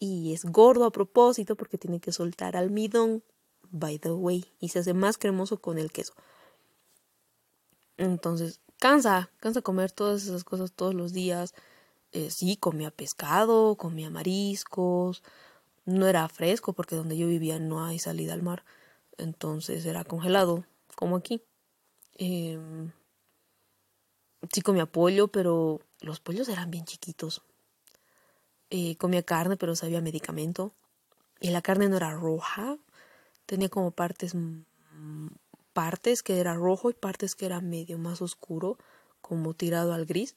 y 0.00 0.34
es 0.34 0.44
gordo 0.44 0.84
a 0.84 0.90
propósito 0.90 1.56
porque 1.56 1.78
tiene 1.78 2.00
que 2.00 2.12
soltar 2.12 2.56
almidón, 2.56 3.22
by 3.70 3.98
the 3.98 4.12
way, 4.12 4.44
y 4.58 4.70
se 4.70 4.80
hace 4.80 4.94
más 4.94 5.16
cremoso 5.16 5.60
con 5.60 5.78
el 5.78 5.92
queso. 5.92 6.14
Entonces, 7.96 8.60
cansa, 8.80 9.30
cansa 9.38 9.62
comer 9.62 9.92
todas 9.92 10.24
esas 10.24 10.42
cosas 10.44 10.72
todos 10.72 10.94
los 10.94 11.12
días. 11.12 11.54
Eh, 12.12 12.30
sí, 12.30 12.56
comía 12.56 12.90
pescado, 12.90 13.76
comía 13.76 14.10
mariscos, 14.10 15.22
no 15.84 16.08
era 16.08 16.28
fresco 16.28 16.72
porque 16.72 16.96
donde 16.96 17.16
yo 17.16 17.28
vivía 17.28 17.60
no 17.60 17.84
hay 17.84 17.98
salida 18.00 18.34
al 18.34 18.42
mar 18.42 18.64
entonces 19.20 19.84
era 19.86 20.04
congelado, 20.04 20.64
como 20.96 21.16
aquí. 21.16 21.42
Em, 22.14 22.92
sí 24.52 24.62
comía 24.62 24.86
pollo, 24.86 25.28
pero 25.28 25.80
los 26.00 26.20
pollos 26.20 26.48
eran 26.48 26.70
bien 26.70 26.84
chiquitos. 26.84 27.42
Eh, 28.70 28.96
comía 28.96 29.22
carne, 29.22 29.56
pero 29.56 29.76
sabía 29.76 30.00
medicamento. 30.00 30.72
Y 31.40 31.50
la 31.50 31.62
carne 31.62 31.88
no 31.88 31.96
era 31.96 32.12
roja, 32.12 32.76
tenía 33.46 33.68
como 33.68 33.90
partes, 33.90 34.34
partes 35.72 36.22
que 36.22 36.40
era 36.40 36.54
rojo 36.54 36.90
y 36.90 36.94
partes 36.94 37.34
que 37.34 37.46
era 37.46 37.60
medio 37.60 37.98
más 37.98 38.22
oscuro, 38.22 38.78
como 39.20 39.54
tirado 39.54 39.92
al 39.92 40.06
gris. 40.06 40.36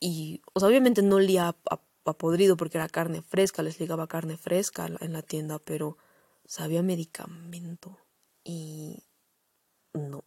Y, 0.00 0.42
o 0.52 0.60
sea, 0.60 0.68
obviamente 0.68 1.02
no 1.02 1.16
olía 1.16 1.54
a, 1.70 1.80
podrido 2.12 2.56
porque 2.56 2.78
era 2.78 2.88
carne 2.88 3.22
fresca, 3.22 3.62
les 3.62 3.80
ligaba 3.80 4.06
carne 4.06 4.36
fresca 4.36 4.86
en 5.00 5.12
la 5.12 5.22
tienda, 5.22 5.58
pero 5.58 5.96
sabía 6.46 6.82
medicamento 6.82 7.96
y 8.44 9.02
no. 9.94 10.24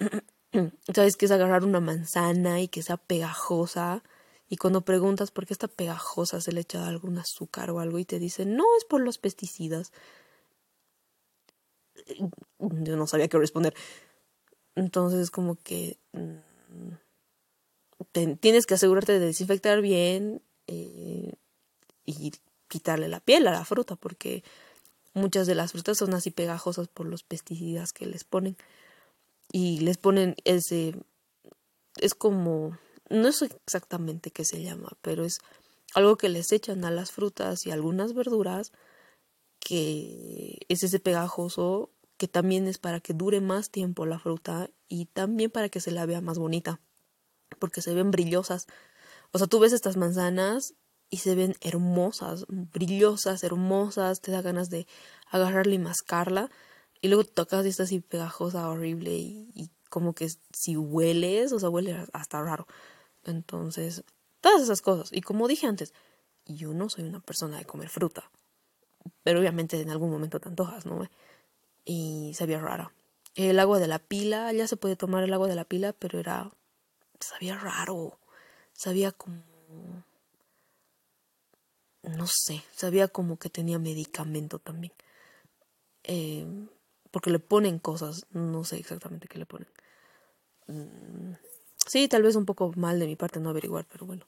¿Sabes 0.94 1.16
qué 1.16 1.26
es 1.26 1.30
agarrar 1.30 1.64
una 1.64 1.80
manzana 1.80 2.60
y 2.60 2.68
que 2.68 2.82
sea 2.82 2.96
pegajosa? 2.96 4.02
Y 4.48 4.56
cuando 4.56 4.80
preguntas 4.80 5.30
por 5.30 5.46
qué 5.46 5.52
está 5.52 5.68
pegajosa, 5.68 6.40
se 6.40 6.52
le 6.52 6.62
echa 6.62 6.88
algún 6.88 7.18
azúcar 7.18 7.70
o 7.70 7.80
algo 7.80 7.98
y 7.98 8.04
te 8.04 8.18
dicen, 8.18 8.56
no, 8.56 8.64
es 8.78 8.84
por 8.84 9.00
los 9.02 9.18
pesticidas. 9.18 9.92
Yo 12.58 12.96
no 12.96 13.06
sabía 13.06 13.28
qué 13.28 13.38
responder. 13.38 13.74
Entonces, 14.74 15.30
como 15.30 15.56
que 15.56 15.98
mm, 16.12 16.36
tienes 18.40 18.66
que 18.66 18.74
asegurarte 18.74 19.12
de 19.18 19.26
desinfectar 19.26 19.80
bien 19.80 20.42
eh, 20.66 21.32
y 22.04 22.32
quitarle 22.68 23.08
la 23.08 23.20
piel 23.20 23.46
a 23.48 23.52
la 23.52 23.64
fruta, 23.64 23.96
porque 23.96 24.42
Muchas 25.18 25.48
de 25.48 25.56
las 25.56 25.72
frutas 25.72 25.98
son 25.98 26.14
así 26.14 26.30
pegajosas 26.30 26.86
por 26.86 27.06
los 27.06 27.24
pesticidas 27.24 27.92
que 27.92 28.06
les 28.06 28.22
ponen. 28.22 28.56
Y 29.50 29.80
les 29.80 29.98
ponen 29.98 30.36
ese... 30.44 30.94
Es 31.96 32.14
como... 32.14 32.78
No 33.10 33.32
sé 33.32 33.46
exactamente 33.66 34.30
qué 34.30 34.44
se 34.44 34.62
llama, 34.62 34.90
pero 35.00 35.24
es 35.24 35.38
algo 35.94 36.16
que 36.16 36.28
les 36.28 36.52
echan 36.52 36.84
a 36.84 36.90
las 36.90 37.10
frutas 37.10 37.64
y 37.64 37.70
algunas 37.70 38.12
verduras 38.12 38.70
que 39.58 40.58
es 40.68 40.82
ese 40.82 41.00
pegajoso 41.00 41.90
que 42.18 42.28
también 42.28 42.66
es 42.66 42.78
para 42.78 43.00
que 43.00 43.14
dure 43.14 43.40
más 43.40 43.70
tiempo 43.70 44.04
la 44.04 44.18
fruta 44.18 44.70
y 44.88 45.06
también 45.06 45.50
para 45.50 45.68
que 45.68 45.80
se 45.80 45.92
la 45.92 46.04
vea 46.04 46.20
más 46.20 46.38
bonita, 46.38 46.80
porque 47.58 47.80
se 47.80 47.94
ven 47.94 48.10
brillosas. 48.10 48.66
O 49.32 49.38
sea, 49.38 49.46
tú 49.46 49.60
ves 49.60 49.72
estas 49.72 49.96
manzanas 49.96 50.74
y 51.10 51.18
se 51.18 51.34
ven 51.34 51.54
hermosas, 51.60 52.44
brillosas, 52.48 53.44
hermosas, 53.44 54.20
te 54.20 54.32
da 54.32 54.42
ganas 54.42 54.68
de 54.68 54.86
agarrarla 55.30 55.74
y 55.74 55.78
mascarla 55.78 56.50
y 57.00 57.08
luego 57.08 57.24
tocas 57.24 57.64
y 57.64 57.68
está 57.68 57.84
así 57.84 58.00
pegajosa, 58.00 58.68
horrible 58.68 59.12
y, 59.12 59.70
como 59.88 60.12
que 60.12 60.28
si 60.52 60.76
hueles, 60.76 61.52
o 61.52 61.58
sea, 61.58 61.70
huele 61.70 61.96
hasta 62.12 62.42
raro. 62.42 62.66
Entonces, 63.24 64.04
todas 64.42 64.60
esas 64.60 64.82
cosas. 64.82 65.08
Y 65.12 65.22
como 65.22 65.48
dije 65.48 65.66
antes, 65.66 65.94
yo 66.44 66.74
no 66.74 66.90
soy 66.90 67.04
una 67.04 67.20
persona 67.20 67.56
de 67.56 67.64
comer 67.64 67.88
fruta, 67.88 68.30
pero 69.22 69.40
obviamente 69.40 69.80
en 69.80 69.88
algún 69.88 70.10
momento 70.10 70.40
te 70.40 70.48
antojas, 70.48 70.84
¿no? 70.84 71.08
Y 71.90 72.34
sabía 72.34 72.60
rara. 72.60 72.92
El 73.34 73.58
agua 73.58 73.78
de 73.78 73.88
la 73.88 73.98
pila, 73.98 74.52
ya 74.52 74.68
se 74.68 74.76
puede 74.76 74.94
tomar 74.94 75.24
el 75.24 75.32
agua 75.32 75.48
de 75.48 75.54
la 75.54 75.64
pila, 75.64 75.94
pero 75.94 76.18
era, 76.18 76.50
sabía 77.18 77.56
raro, 77.56 78.18
sabía 78.74 79.10
como 79.10 79.42
no 82.02 82.26
sé, 82.26 82.62
sabía 82.74 83.08
como 83.08 83.38
que 83.38 83.50
tenía 83.50 83.78
medicamento 83.78 84.58
también. 84.58 84.92
Eh, 86.04 86.46
porque 87.10 87.30
le 87.30 87.38
ponen 87.38 87.78
cosas, 87.78 88.26
no 88.32 88.64
sé 88.64 88.76
exactamente 88.78 89.28
qué 89.28 89.38
le 89.38 89.46
ponen. 89.46 89.68
Mm, 90.66 91.32
sí, 91.86 92.08
tal 92.08 92.22
vez 92.22 92.36
un 92.36 92.44
poco 92.44 92.72
mal 92.76 92.98
de 92.98 93.06
mi 93.06 93.16
parte 93.16 93.40
no 93.40 93.50
averiguar, 93.50 93.86
pero 93.90 94.06
bueno. 94.06 94.26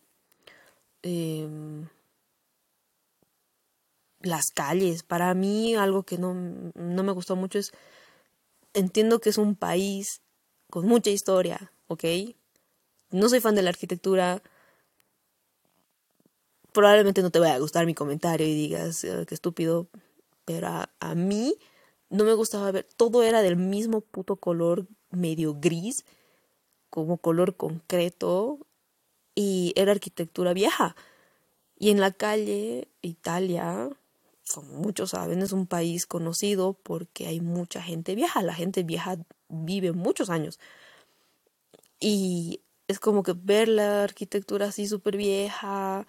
Em, 1.03 1.69
las 4.31 4.51
calles, 4.51 5.03
para 5.03 5.35
mí 5.35 5.75
algo 5.75 6.05
que 6.05 6.19
no, 6.19 6.35
no 6.75 7.03
me 7.03 7.12
gustó 7.12 7.37
mucho 7.37 7.59
es, 7.59 7.73
entiendo 8.75 9.21
que 9.21 9.31
es 9.31 9.38
un 9.38 9.57
país 9.57 10.23
con 10.71 10.87
mucha 10.87 11.11
historia, 11.11 11.73
¿ok? 11.88 12.05
No 13.11 13.29
soy 13.29 13.40
fan 13.40 13.55
de 13.55 13.62
la 13.62 13.71
arquitectura, 13.71 14.43
probablemente 16.73 17.23
no 17.23 17.31
te 17.31 17.40
vaya 17.40 17.55
a 17.55 17.59
gustar 17.59 17.87
mi 17.87 17.95
comentario 17.95 18.47
y 18.47 18.55
digas 18.55 19.03
que 19.03 19.27
qué 19.27 19.35
estúpido, 19.35 19.88
pero 20.45 20.69
a, 20.69 21.14
mí 21.14 21.57
no 22.09 22.25
me 22.25 22.35
gustaba 22.35 22.71
ver, 22.73 22.88
todo 22.97 23.23
era 23.23 23.43
del 23.43 23.57
mismo 23.57 24.01
puto 24.01 24.37
color 24.37 24.87
medio 25.11 25.55
gris, 25.55 26.05
como 26.88 27.19
color 27.19 27.57
concreto, 27.57 28.59
y 29.35 29.73
era 29.77 29.93
arquitectura 29.93 30.53
vieja. 30.53 30.97
Y 31.79 31.90
en 31.90 32.01
la 32.01 32.11
calle, 32.11 32.88
Italia, 33.01 33.90
como 34.54 34.72
muchos 34.74 35.10
saben, 35.10 35.42
es 35.42 35.52
un 35.52 35.66
país 35.66 36.06
conocido 36.06 36.74
porque 36.74 37.26
hay 37.26 37.40
mucha 37.40 37.82
gente 37.82 38.14
vieja. 38.14 38.42
La 38.42 38.54
gente 38.54 38.82
vieja 38.82 39.16
vive 39.48 39.92
muchos 39.92 40.30
años. 40.30 40.58
Y 41.98 42.62
es 42.88 42.98
como 42.98 43.22
que 43.22 43.34
ver 43.34 43.68
la 43.68 44.04
arquitectura 44.04 44.66
así 44.66 44.86
súper 44.86 45.16
vieja, 45.16 46.06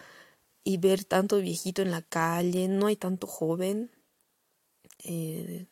y 0.64 0.78
ver 0.78 1.04
tanto 1.04 1.38
viejito 1.38 1.82
en 1.82 1.92
la 1.92 2.02
calle, 2.02 2.68
no 2.68 2.88
hay 2.88 2.96
tanto 2.96 3.28
joven. 3.28 3.92
Eh, 5.04 5.66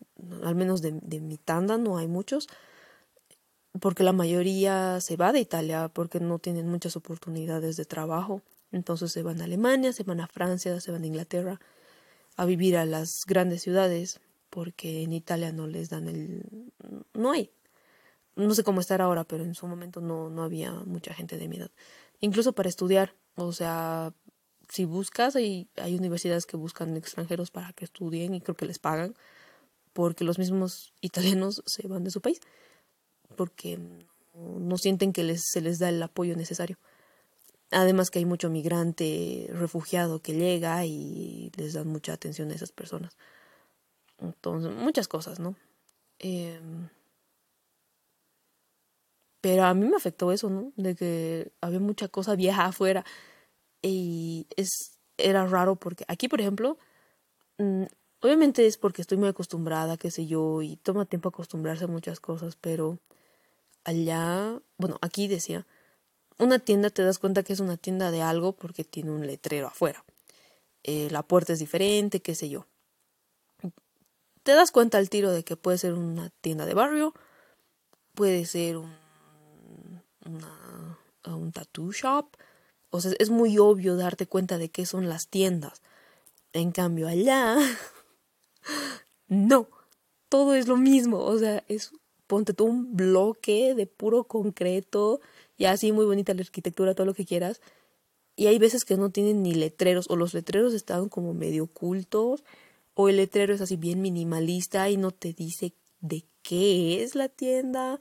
al 0.44 0.56
menos 0.56 0.82
de, 0.82 0.92
mi 1.22 1.38
tanda 1.38 1.78
no 1.78 1.98
hay 1.98 2.08
muchos, 2.08 2.48
porque 3.80 4.04
la 4.04 4.14
mayoría 4.14 5.00
se 5.02 5.16
va 5.16 5.32
de 5.32 5.40
Italia 5.40 5.90
porque 5.94 6.20
no 6.20 6.40
tienen 6.40 6.68
muchas 6.68 6.96
oportunidades 6.96 7.78
de 7.78 7.86
trabajo. 7.86 8.42
Entonces 8.72 9.12
se 9.12 9.24
van 9.24 9.42
a 9.42 9.46
Alemania, 9.46 9.94
se 9.94 10.04
van 10.04 10.22
a 10.22 10.28
Francia, 10.28 10.80
se 10.82 10.92
van 10.92 11.04
a 11.04 11.08
Inglaterra 11.08 11.60
a 12.40 12.46
vivir 12.46 12.78
a 12.78 12.86
las 12.86 13.26
grandes 13.28 13.62
ciudades 13.62 14.22
porque 14.50 15.04
en 15.04 15.12
Italia 15.12 15.52
no 15.52 15.68
les 15.68 15.90
dan 15.90 16.08
el... 16.08 16.72
no 17.14 17.32
hay. 17.32 17.52
No 18.38 18.56
sé 18.56 18.64
cómo 18.64 18.80
estar 18.80 19.02
ahora, 19.02 19.26
pero 19.26 19.44
en 19.44 19.56
su 19.56 19.68
momento 19.68 20.00
no, 20.00 20.30
no 20.30 20.44
había 20.44 20.72
mucha 20.72 21.14
gente 21.14 21.38
de 21.38 21.50
mi 21.50 21.58
edad. 21.58 21.70
Incluso 22.22 22.54
para 22.54 22.70
estudiar, 22.70 23.14
o 23.36 23.52
sea, 23.52 24.14
si 24.70 24.86
buscas, 24.86 25.36
hay, 25.36 25.68
hay 25.76 25.98
universidades 25.98 26.46
que 26.46 26.56
buscan 26.56 26.96
extranjeros 26.96 27.52
para 27.52 27.74
que 27.74 27.84
estudien 27.84 28.34
y 28.34 28.40
creo 28.40 28.56
que 28.56 28.66
les 28.66 28.80
pagan, 28.80 29.16
porque 29.92 30.24
los 30.24 30.40
mismos 30.40 30.94
italianos 31.02 31.62
se 31.66 31.90
van 31.90 32.06
de 32.06 32.12
su 32.12 32.22
país, 32.22 32.40
porque 33.36 33.78
no, 34.34 34.78
sienten 34.78 35.12
que 35.12 35.26
les, 35.26 35.44
se 35.44 35.60
les 35.60 35.78
da 35.78 35.90
el 35.90 36.02
apoyo 36.02 36.38
necesario. 36.38 36.78
Además 37.72 38.10
que 38.10 38.20
hay 38.20 38.26
mucho 38.26 38.50
migrante 38.50 39.48
refugiado 39.54 40.22
que 40.22 40.34
llega 40.34 40.86
y 40.86 41.52
les 41.56 41.74
dan 41.74 41.88
mucha 41.88 42.14
atención 42.14 42.52
a 42.52 42.56
esas 42.56 42.72
personas. 42.72 43.16
Entonces, 44.18 44.72
muchas 44.76 45.08
cosas, 45.08 45.40
¿no? 45.40 45.56
Em, 46.20 46.90
pero 49.42 49.64
a 49.66 49.74
mí 49.74 49.88
me 49.88 49.96
afectó 49.96 50.32
eso, 50.32 50.50
¿no? 50.50 50.74
De 50.76 50.96
que 50.96 51.52
había 51.62 51.80
mucha 51.80 52.08
cosa 52.10 52.36
vieja 52.36 52.66
afuera. 52.66 53.06
Y 53.82 54.48
es, 54.58 55.00
era 55.18 55.46
raro 55.48 55.76
porque 55.78 56.06
aquí, 56.08 56.28
por 56.28 56.42
ejemplo, 56.42 56.78
mm, 57.60 57.86
obviamente 58.22 58.68
es 58.68 58.78
porque 58.78 59.02
estoy 59.02 59.18
muy 59.18 59.30
acostumbrada, 59.30 59.98
qué 59.98 60.12
sé 60.12 60.28
yo, 60.28 60.62
y 60.62 60.78
toma 60.78 61.06
tiempo 61.06 61.30
acostumbrarse 61.30 61.86
a 61.86 61.88
muchas 61.88 62.20
cosas, 62.20 62.58
pero 62.58 63.00
allá, 63.86 64.62
bueno, 64.78 64.98
aquí 65.02 65.28
decía, 65.28 65.68
una 66.40 66.60
tienda 66.60 66.90
te 66.90 67.04
das 67.04 67.20
cuenta 67.20 67.44
que 67.44 67.54
es 67.54 67.60
una 67.60 67.78
tienda 67.78 68.12
de 68.12 68.22
algo 68.22 68.54
porque 68.54 68.84
tiene 68.84 69.12
un 69.12 69.28
letrero 69.28 69.68
afuera. 69.68 70.04
Eh, 70.84 71.10
la 71.12 71.24
puerta 71.24 71.54
es 71.54 71.60
diferente, 71.60 72.22
qué 72.22 72.36
sé 72.36 72.50
yo. 72.50 72.66
Te 74.44 74.54
das 74.54 74.72
cuenta 74.72 74.98
al 74.98 75.10
tiro 75.10 75.32
de 75.32 75.44
que 75.44 75.58
puede 75.58 75.78
ser 75.78 75.94
una 75.94 76.30
tienda 76.42 76.66
de 76.66 76.74
barrio, 76.74 77.14
puede 78.16 78.46
ser 78.46 78.78
un, 78.78 78.96
un 81.26 81.52
tattoo 81.52 81.92
shop, 81.92 82.36
o 82.90 83.02
sea, 83.02 83.12
es 83.20 83.30
muy 83.30 83.58
obvio 83.58 83.96
darte 83.96 84.26
cuenta 84.26 84.58
de 84.58 84.70
qué 84.70 84.86
son 84.86 85.10
las 85.10 85.28
tiendas. 85.28 85.82
En 86.54 86.72
cambio, 86.72 87.08
allá, 87.08 87.58
no, 89.28 89.68
todo 90.30 90.56
es 90.56 90.68
lo 90.68 90.78
mismo. 90.78 91.20
O 91.20 91.38
sea, 91.38 91.64
es, 91.68 91.92
ponte 92.26 92.54
tú 92.54 92.66
un 92.66 92.96
bloque 92.96 93.76
de 93.76 93.86
puro 93.86 94.24
concreto 94.24 95.22
y 95.60 95.66
así 95.66 95.92
muy 95.92 96.06
bonita 96.06 96.34
la 96.34 96.42
arquitectura, 96.42 96.96
todo 96.96 97.06
lo 97.06 97.14
que 97.14 97.26
quieras. 97.26 97.62
Y 98.36 98.48
hay 98.48 98.58
veces 98.58 98.86
que 98.86 98.96
no 98.96 99.12
tienen 99.12 99.44
ni 99.44 99.54
letreros, 99.54 100.10
o 100.10 100.16
los 100.16 100.34
letreros 100.34 100.74
están 100.74 101.10
como 101.10 101.34
medio 101.34 101.66
ocultos, 101.66 102.46
o 102.96 103.10
el 103.10 103.18
letrero 103.18 103.54
es 103.54 103.60
así 103.60 103.76
bien 103.76 104.02
minimalista 104.02 104.90
y 104.90 104.96
no 104.96 105.12
te 105.12 105.34
dice 105.34 105.74
de 106.00 106.24
qué 106.42 107.04
es 107.04 107.14
la 107.14 107.28
tienda. 107.28 108.00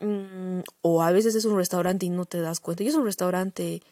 Mm, 0.00 0.60
o 0.80 1.02
a 1.02 1.12
veces 1.12 1.34
es 1.34 1.44
un 1.44 1.58
restaurante 1.58 2.06
y 2.06 2.08
no 2.08 2.24
te 2.24 2.40
das 2.40 2.60
cuenta. 2.60 2.82
Y 2.82 2.88
es 2.88 2.94
un 2.94 3.04
restaurante 3.04 3.82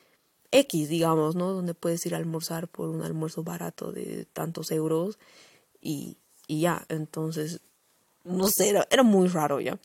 X, 0.51 0.89
digamos, 0.89 1.37
¿no? 1.37 1.53
Donde 1.53 1.75
puedes 1.75 2.05
ir 2.07 2.15
a 2.15 2.19
almorzar 2.19 2.69
por 2.69 2.89
un 2.89 3.03
almuerzo 3.03 3.43
barato 3.43 3.93
de 3.93 4.25
tantos 4.33 4.71
euros 4.71 5.19
y, 5.83 6.17
y 6.47 6.63
ya. 6.63 6.87
Entonces, 6.89 7.61
no 8.25 8.49
sé, 8.49 8.71
era, 8.71 8.87
era, 8.91 9.03
muy 9.03 9.29
raro 9.29 9.61
ya. 9.61 9.79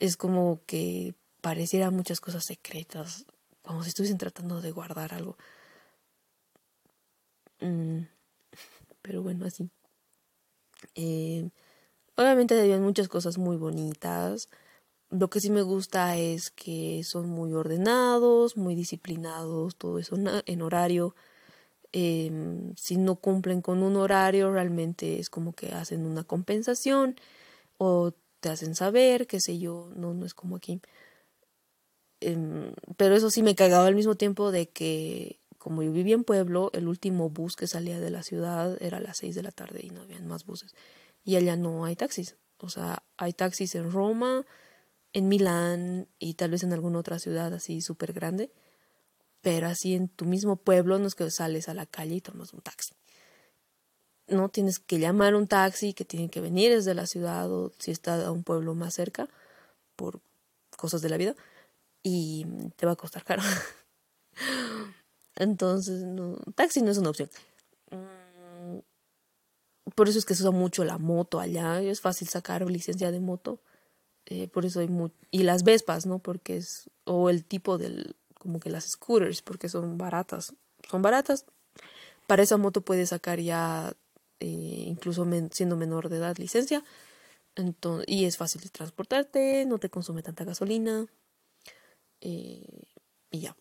Es 0.00 0.16
como 0.16 0.58
que 0.66 1.14
pareciera 1.44 1.90
muchas 1.90 2.22
cosas 2.22 2.42
secretas, 2.42 3.26
como 3.60 3.82
si 3.82 3.90
estuviesen 3.90 4.16
tratando 4.16 4.62
de 4.62 4.70
guardar 4.70 5.12
algo. 5.12 5.36
Mm, 7.60 8.04
pero 9.02 9.22
bueno, 9.22 9.44
así. 9.44 9.68
Eh, 10.94 11.50
obviamente 12.16 12.58
había 12.58 12.78
muchas 12.78 13.08
cosas 13.08 13.36
muy 13.36 13.58
bonitas. 13.58 14.48
Lo 15.10 15.28
que 15.28 15.40
sí 15.40 15.50
me 15.50 15.60
gusta 15.60 16.16
es 16.16 16.50
que 16.50 17.02
son 17.04 17.28
muy 17.28 17.52
ordenados, 17.52 18.56
muy 18.56 18.74
disciplinados, 18.74 19.76
todo 19.76 19.98
eso 19.98 20.16
en 20.46 20.62
horario. 20.62 21.14
Em, 21.92 22.74
si 22.76 22.96
no 22.96 23.16
cumplen 23.16 23.60
con 23.60 23.82
un 23.82 23.96
horario, 23.96 24.50
realmente 24.50 25.20
es 25.20 25.28
como 25.28 25.52
que 25.52 25.72
hacen 25.72 26.06
una 26.06 26.24
compensación 26.24 27.16
o 27.76 28.14
te 28.40 28.48
hacen 28.48 28.74
saber, 28.74 29.26
qué 29.26 29.40
sé 29.40 29.58
yo, 29.58 29.90
no, 29.94 30.14
no 30.14 30.24
es 30.24 30.32
como 30.32 30.56
aquí. 30.56 30.80
Em, 32.24 32.72
pero 32.96 33.14
eso 33.14 33.30
sí 33.30 33.42
me 33.42 33.54
cagaba 33.54 33.86
al 33.86 33.94
mismo 33.94 34.14
tiempo 34.14 34.50
de 34.50 34.70
que 34.70 35.40
como 35.58 35.82
yo 35.82 35.92
vivía 35.92 36.14
en 36.14 36.24
pueblo, 36.24 36.70
el 36.74 36.88
último 36.88 37.30
bus 37.30 37.56
que 37.56 37.66
salía 37.66 37.98
de 37.98 38.10
la 38.10 38.22
ciudad 38.22 38.76
era 38.82 38.98
a 38.98 39.00
las 39.00 39.18
seis 39.18 39.34
de 39.34 39.42
la 39.42 39.50
tarde 39.50 39.80
y 39.82 39.90
no 39.90 40.02
habían 40.02 40.26
más 40.26 40.44
buses. 40.44 40.74
Y 41.22 41.36
allá 41.36 41.56
no 41.56 41.84
hay 41.86 41.96
taxis. 41.96 42.36
O 42.58 42.68
sea, 42.68 43.02
hay 43.16 43.32
taxis 43.32 43.74
en 43.74 43.90
Roma, 43.90 44.44
en 45.14 45.28
Milán 45.28 46.08
y 46.18 46.34
tal 46.34 46.50
vez 46.50 46.64
en 46.64 46.72
alguna 46.74 46.98
otra 46.98 47.18
ciudad 47.18 47.52
así 47.54 47.80
súper 47.80 48.12
grande, 48.12 48.52
pero 49.40 49.66
así 49.68 49.94
en 49.94 50.08
tu 50.08 50.26
mismo 50.26 50.56
pueblo 50.56 50.98
no 50.98 51.06
es 51.06 51.14
que 51.14 51.30
sales 51.30 51.68
a 51.70 51.74
la 51.74 51.86
calle 51.86 52.16
y 52.16 52.20
tomas 52.20 52.52
un 52.52 52.60
taxi. 52.60 52.94
No 54.26 54.48
tienes 54.50 54.78
que 54.78 54.98
llamar 54.98 55.34
un 55.34 55.46
taxi 55.46 55.94
que 55.94 56.04
tiene 56.04 56.28
que 56.28 56.40
venir 56.40 56.72
desde 56.72 56.94
la 56.94 57.06
ciudad 57.06 57.50
o 57.50 57.72
si 57.78 57.90
está 57.90 58.26
a 58.26 58.32
un 58.32 58.44
pueblo 58.44 58.74
más 58.74 58.94
cerca 58.94 59.28
por 59.96 60.20
cosas 60.76 61.00
de 61.00 61.08
la 61.08 61.16
vida 61.16 61.34
y 62.04 62.46
te 62.76 62.86
va 62.86 62.92
a 62.92 62.96
costar 62.96 63.24
caro. 63.24 63.42
Entonces, 65.34 66.04
no, 66.04 66.36
taxi 66.54 66.82
no 66.82 66.92
es 66.92 66.98
una 66.98 67.10
opción. 67.10 67.28
Mm, 67.90 68.78
por 69.96 70.08
eso 70.08 70.20
es 70.20 70.24
que 70.24 70.36
se 70.36 70.44
usa 70.44 70.52
mucho 70.52 70.84
la 70.84 70.98
moto 70.98 71.40
allá. 71.40 71.82
Es 71.82 72.00
fácil 72.00 72.28
sacar 72.28 72.64
licencia 72.70 73.10
de 73.10 73.18
moto 73.18 73.60
eh, 74.26 74.48
por 74.48 74.64
eso 74.64 74.80
hay 74.80 74.88
y 75.30 75.42
las 75.42 75.64
Vespas, 75.64 76.06
¿no? 76.06 76.18
Porque 76.18 76.56
es 76.56 76.90
o 77.04 77.28
el 77.28 77.44
tipo 77.44 77.76
del 77.78 78.16
como 78.38 78.60
que 78.60 78.70
las 78.70 78.84
scooters 78.84 79.42
porque 79.42 79.68
son 79.68 79.98
baratas, 79.98 80.54
son 80.88 81.02
baratas. 81.02 81.46
Para 82.26 82.42
esa 82.42 82.56
moto 82.56 82.80
puedes 82.82 83.10
sacar 83.10 83.40
ya 83.40 83.94
eh, 84.40 84.46
incluso 84.86 85.26
siendo 85.50 85.76
menor 85.76 86.08
de 86.08 86.18
edad 86.18 86.36
licencia. 86.38 86.84
Entonces, 87.56 88.06
y 88.08 88.24
es 88.24 88.36
fácil 88.38 88.62
de 88.62 88.70
transportarte, 88.70 89.64
no 89.66 89.78
te 89.78 89.90
consume 89.90 90.22
tanta 90.22 90.44
gasolina. 90.44 91.06
Eh, 92.24 92.66
y 93.30 93.40
ya. 93.40 93.56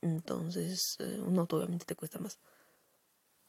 Entonces, 0.00 0.96
un 1.26 1.38
auto 1.38 1.56
obviamente 1.58 1.84
te 1.84 1.96
cuesta 1.96 2.18
más. 2.18 2.38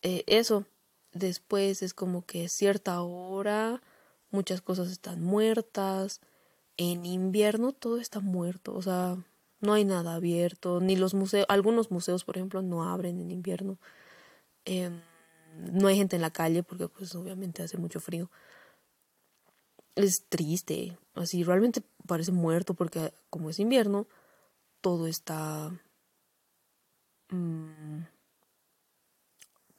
eso. 0.02 0.66
Después 1.14 1.82
es 1.82 1.94
como 1.94 2.26
que 2.26 2.50
cierta 2.50 3.02
hora 3.02 3.82
muchas 4.32 4.62
cosas 4.62 4.90
están 4.92 5.22
muertas. 5.24 6.22
En 6.78 7.06
invierno 7.06 7.74
todo 7.74 7.98
está 8.00 8.20
muerto, 8.20 8.76
o 8.76 8.82
sea, 8.82 9.18
no 9.62 9.74
hay 9.74 9.86
nada 9.86 10.16
abierto, 10.16 10.80
ni 10.80 10.96
los 10.96 11.14
museos, 11.16 11.46
algunos 11.50 11.90
museos, 11.92 12.24
por 12.24 12.38
ejemplo, 12.38 12.62
no 12.62 12.84
abren 12.84 13.20
en 13.20 13.32
invierno. 13.32 13.80
Em, 14.66 15.02
no 15.56 15.88
hay 15.88 15.98
gente 15.98 16.16
en 16.18 16.22
la 16.22 16.32
calle 16.32 16.64
porque 16.64 16.88
pues 16.88 17.16
obviamente 17.16 17.64
hace 17.64 17.78
mucho 17.78 18.00
frío. 18.00 18.30
Es 19.98 20.28
triste, 20.30 20.96
así 21.16 21.44
realmente 21.44 21.82
parece 22.06 22.32
muerto 22.32 22.76
porque 22.76 23.14
como 23.32 23.50
es 23.50 23.60
invierno, 23.60 24.08
todo 24.80 25.08
está... 25.08 25.72
Mm, 27.30 28.04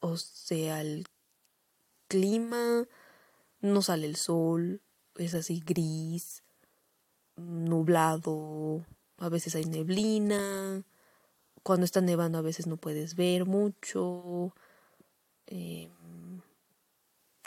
o 0.00 0.16
sea, 0.16 0.80
el 0.80 1.06
clima 2.08 2.88
no 3.60 3.80
sale 3.80 4.06
el 4.08 4.16
sol, 4.16 4.82
es 5.14 5.34
así 5.34 5.62
gris, 5.64 6.42
nublado, 7.36 8.84
a 9.18 9.28
veces 9.28 9.54
hay 9.54 9.66
neblina, 9.66 10.84
cuando 11.62 11.84
está 11.84 12.00
nevando 12.00 12.38
a 12.38 12.42
veces 12.42 12.66
no 12.66 12.76
puedes 12.76 13.14
ver 13.14 13.46
mucho, 13.46 14.52
em, 15.46 15.90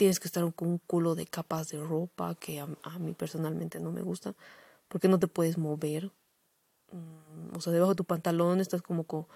tienes 0.02 0.20
que 0.20 0.28
estar 0.28 0.52
con 0.56 0.68
un 0.68 0.78
culo 0.80 1.14
de 1.14 1.28
capas 1.28 1.70
de 1.70 1.80
ropa 1.80 2.34
que 2.34 2.60
a, 2.60 2.98
mí 2.98 3.14
personalmente 3.14 3.80
no 3.80 3.92
me 3.92 4.02
gusta, 4.02 4.34
porque 4.88 5.08
no 5.08 5.20
te 5.20 5.28
puedes 5.28 5.60
mover, 5.60 6.12
mm, 6.92 7.56
o 7.56 7.62
sea, 7.62 7.72
debajo 7.72 7.92
de 7.92 7.98
tu 7.98 8.06
pantalón 8.06 8.62
estás 8.62 8.82
como 8.82 9.04
con 9.04 9.28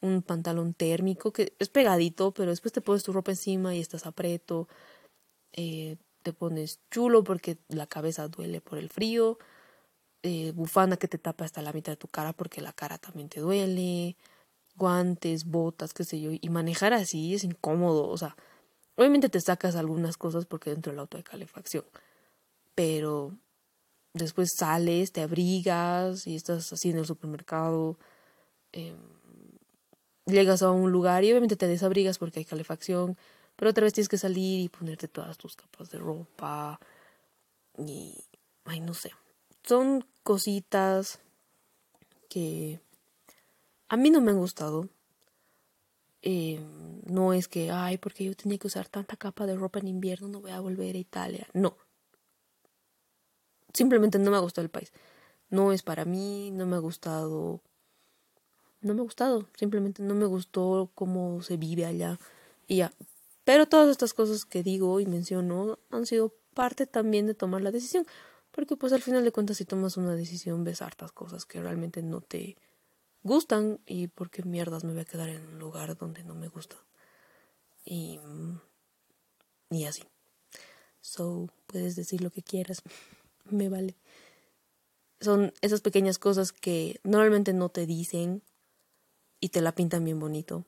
un 0.00 0.22
pantalón 0.22 0.74
térmico 0.74 1.32
que 1.32 1.54
es 1.58 1.68
pegadito, 1.70 2.30
pero 2.30 2.50
después 2.50 2.72
te 2.72 2.80
pones 2.80 3.02
tu 3.02 3.12
ropa 3.12 3.32
encima 3.32 3.74
y 3.74 3.80
estás 3.80 4.06
apreto. 4.06 4.68
Eh, 5.54 5.96
te 6.22 6.32
pones 6.32 6.80
chulo 6.92 7.24
porque 7.24 7.58
la 7.66 7.88
cabeza 7.88 8.28
duele 8.28 8.60
por 8.60 8.78
el 8.78 8.90
frío, 8.90 9.40
eh, 10.22 10.52
bufanda 10.52 10.98
que 10.98 11.08
te 11.08 11.18
tapa 11.18 11.44
hasta 11.44 11.62
la 11.62 11.72
mitad 11.72 11.92
de 11.92 11.96
tu 11.96 12.06
cara 12.06 12.32
porque 12.32 12.60
la 12.60 12.72
cara 12.72 12.98
también 12.98 13.28
te 13.28 13.40
duele, 13.40 14.16
guantes, 14.76 15.46
botas, 15.46 15.94
qué 15.94 16.04
sé 16.04 16.20
yo, 16.20 16.30
y 16.32 16.48
manejar 16.50 16.92
así 16.94 17.34
es 17.34 17.42
incómodo, 17.42 18.08
o 18.08 18.18
sea, 18.18 18.36
obviamente 18.96 19.28
te 19.28 19.40
sacas 19.40 19.76
algunas 19.76 20.16
cosas 20.16 20.46
porque 20.46 20.70
dentro 20.70 20.92
del 20.92 21.00
auto 21.00 21.16
hay 21.16 21.22
calefacción, 21.22 21.84
pero 22.74 23.36
después 24.14 24.50
sales, 24.56 25.12
te 25.12 25.22
abrigas 25.22 26.26
y 26.26 26.36
estás 26.36 26.72
así 26.72 26.90
en 26.90 26.98
el 26.98 27.06
supermercado, 27.06 27.98
em, 28.72 28.98
llegas 30.26 30.62
a 30.62 30.70
un 30.70 30.92
lugar 30.92 31.24
y 31.24 31.30
obviamente 31.30 31.56
te 31.56 31.66
desabrigas 31.66 32.18
porque 32.18 32.40
hay 32.40 32.44
calefacción, 32.44 33.16
pero 33.56 33.70
otra 33.70 33.84
vez 33.84 33.92
tienes 33.92 34.08
que 34.08 34.18
salir 34.18 34.60
y 34.60 34.68
ponerte 34.68 35.08
todas 35.08 35.36
tus 35.38 35.56
capas 35.56 35.90
de 35.90 35.98
ropa 35.98 36.80
y, 37.78 38.24
ay, 38.64 38.80
no 38.80 38.94
sé, 38.94 39.10
son 39.62 40.06
cositas 40.22 41.20
que 42.28 42.80
a 43.88 43.96
mí 43.96 44.10
no 44.10 44.20
me 44.20 44.30
han 44.30 44.38
gustado. 44.38 44.88
Em, 46.22 47.02
no 47.06 47.32
es 47.32 47.48
que, 47.48 47.70
ay, 47.70 47.98
porque 47.98 48.24
yo 48.24 48.34
tenía 48.36 48.58
que 48.58 48.68
usar 48.68 48.88
tanta 48.88 49.16
capa 49.16 49.46
de 49.46 49.56
ropa 49.56 49.80
en 49.80 49.88
invierno, 49.88 50.28
no 50.28 50.40
voy 50.40 50.52
a 50.52 50.60
volver 50.60 50.94
a 50.94 50.98
Italia. 50.98 51.48
No, 51.52 51.76
simplemente 53.72 54.18
no 54.18 54.30
me 54.30 54.36
ha 54.36 54.40
gustado 54.40 54.64
el 54.64 54.70
país. 54.70 54.92
No 55.50 55.72
es 55.72 55.82
para 55.82 56.04
mí, 56.04 56.50
no 56.52 56.66
me 56.66 56.76
ha 56.76 56.78
gustado. 56.78 57.60
No 58.80 58.94
me 58.94 59.00
ha 59.00 59.04
gustado, 59.04 59.48
simplemente 59.56 60.02
no 60.02 60.14
me 60.14 60.26
gustó 60.26 60.90
cómo 60.94 61.42
se 61.42 61.56
vive 61.56 61.84
allá 61.86 62.18
y 62.66 62.78
ya. 62.78 62.92
Pero 63.44 63.66
todas 63.66 63.88
estas 63.88 64.12
cosas 64.14 64.44
que 64.44 64.62
digo 64.62 64.98
y 64.98 65.06
menciono 65.06 65.78
han 65.90 66.06
sido 66.06 66.34
parte 66.54 66.86
también 66.86 67.26
de 67.26 67.34
tomar 67.34 67.62
la 67.62 67.70
decisión, 67.70 68.06
porque 68.50 68.76
pues 68.76 68.92
al 68.92 69.02
final 69.02 69.24
de 69.24 69.32
cuentas 69.32 69.58
si 69.58 69.64
tomas 69.64 69.96
una 69.96 70.16
decisión 70.16 70.64
ves 70.64 70.82
hartas 70.82 71.12
cosas 71.12 71.46
que 71.46 71.60
realmente 71.60 72.02
no 72.02 72.20
te 72.20 72.56
gustan 73.22 73.80
y 73.86 74.08
porque 74.08 74.42
mierdas 74.42 74.84
me 74.84 74.92
voy 74.92 75.02
a 75.02 75.06
quedar 75.06 75.28
en 75.28 75.46
un 75.46 75.58
lugar 75.58 75.96
donde 75.96 76.24
no 76.24 76.34
me 76.34 76.48
gusta. 76.48 76.76
Y, 77.84 78.20
y 79.70 79.84
así. 79.84 80.04
So, 81.00 81.48
puedes 81.66 81.96
decir 81.96 82.20
lo 82.20 82.30
que 82.30 82.42
quieras. 82.42 82.82
me 83.44 83.68
vale. 83.68 83.96
Son 85.20 85.52
esas 85.60 85.80
pequeñas 85.80 86.18
cosas 86.18 86.52
que 86.52 87.00
normalmente 87.04 87.52
no 87.52 87.68
te 87.68 87.86
dicen 87.86 88.42
y 89.40 89.50
te 89.50 89.60
la 89.60 89.72
pintan 89.72 90.04
bien 90.04 90.18
bonito. 90.18 90.64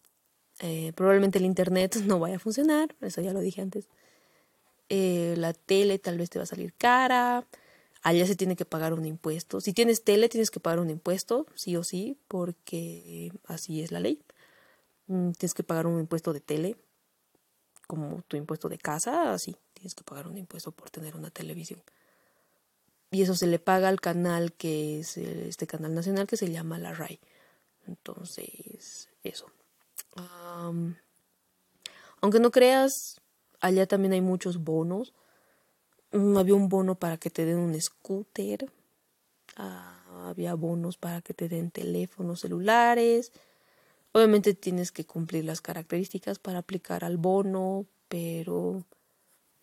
Eh, 0.61 0.93
probablemente 0.95 1.39
el 1.39 1.45
internet 1.45 1.97
no 2.07 2.19
vaya 2.19 2.37
a 2.37 2.41
funcionar, 2.41 2.95
eso 3.01 3.21
ya 3.21 3.33
lo 3.33 3.41
dije 3.41 3.63
antes. 3.63 3.89
Eh, 4.89 5.35
la 5.39 5.55
tele 5.55 5.99
tal 5.99 6.19
vez 6.19 6.31
te 6.31 6.39
va 6.39 6.45
a 6.45 6.47
salir 6.47 6.75
cara. 6.75 7.47
Allá 8.05 8.27
se 8.27 8.37
tiene 8.37 8.55
que 8.55 8.65
pagar 8.65 8.95
un 8.95 9.05
impuesto. 9.05 9.61
Si 9.61 9.73
tienes 9.73 10.05
tele, 10.05 10.29
tienes 10.29 10.53
que 10.53 10.61
pagar 10.61 10.79
un 10.79 10.91
impuesto, 10.91 11.47
sí 11.57 11.77
o 11.77 11.83
sí, 11.83 12.17
porque 12.29 13.33
así 13.47 13.83
es 13.83 13.91
la 13.91 13.99
ley. 13.99 14.23
Mm, 15.09 15.33
tienes 15.33 15.55
que 15.55 15.65
pagar 15.65 15.89
un 15.89 15.99
impuesto 15.99 16.33
de 16.33 16.41
tele, 16.41 16.77
como 17.89 18.23
tu 18.29 18.37
impuesto 18.37 18.69
de 18.69 18.79
casa, 18.79 19.33
así. 19.33 19.57
Tienes 19.73 19.97
que 19.97 20.05
pagar 20.05 20.29
un 20.29 20.39
impuesto 20.39 20.71
por 20.71 20.91
tener 20.91 21.17
una 21.17 21.31
televisión 21.31 21.83
y 23.15 23.23
eso 23.23 23.37
se 23.37 23.47
le 23.47 23.61
paga 23.61 23.89
al 23.89 24.01
canal 24.01 24.53
que 24.53 24.99
es 24.99 25.17
este 25.17 25.69
canal 25.69 25.95
nacional 25.95 26.27
que 26.27 26.37
se 26.37 26.51
llama 26.51 26.79
la 26.79 26.93
RAI. 26.93 27.21
Entonces, 27.87 29.09
eso. 29.23 29.47
aunque 32.21 32.41
no 32.41 32.51
creas, 32.51 33.21
allá 33.61 33.87
también 33.87 34.15
hay 34.15 34.21
muchos 34.21 34.59
bonos. 34.59 35.15
Había 36.15 36.55
un 36.55 36.69
bono 36.69 36.95
para 36.95 37.17
que 37.17 37.29
te 37.29 37.45
den 37.45 37.59
un 37.59 37.81
scooter. 37.81 38.71
Ah, 39.57 40.29
había 40.29 40.55
bonos 40.55 40.97
para 40.97 41.21
que 41.23 41.35
te 41.35 41.49
den 41.49 41.71
teléfonos 41.71 42.41
celulares. 42.41 43.33
Obviamente 44.13 44.55
tienes 44.55 44.93
que 44.93 45.05
cumplir 45.05 45.45
las 45.45 45.61
características 45.61 46.39
para 46.39 46.61
aplicar 46.61 47.05
al 47.05 47.17
bono, 47.17 47.87
pero 48.09 48.85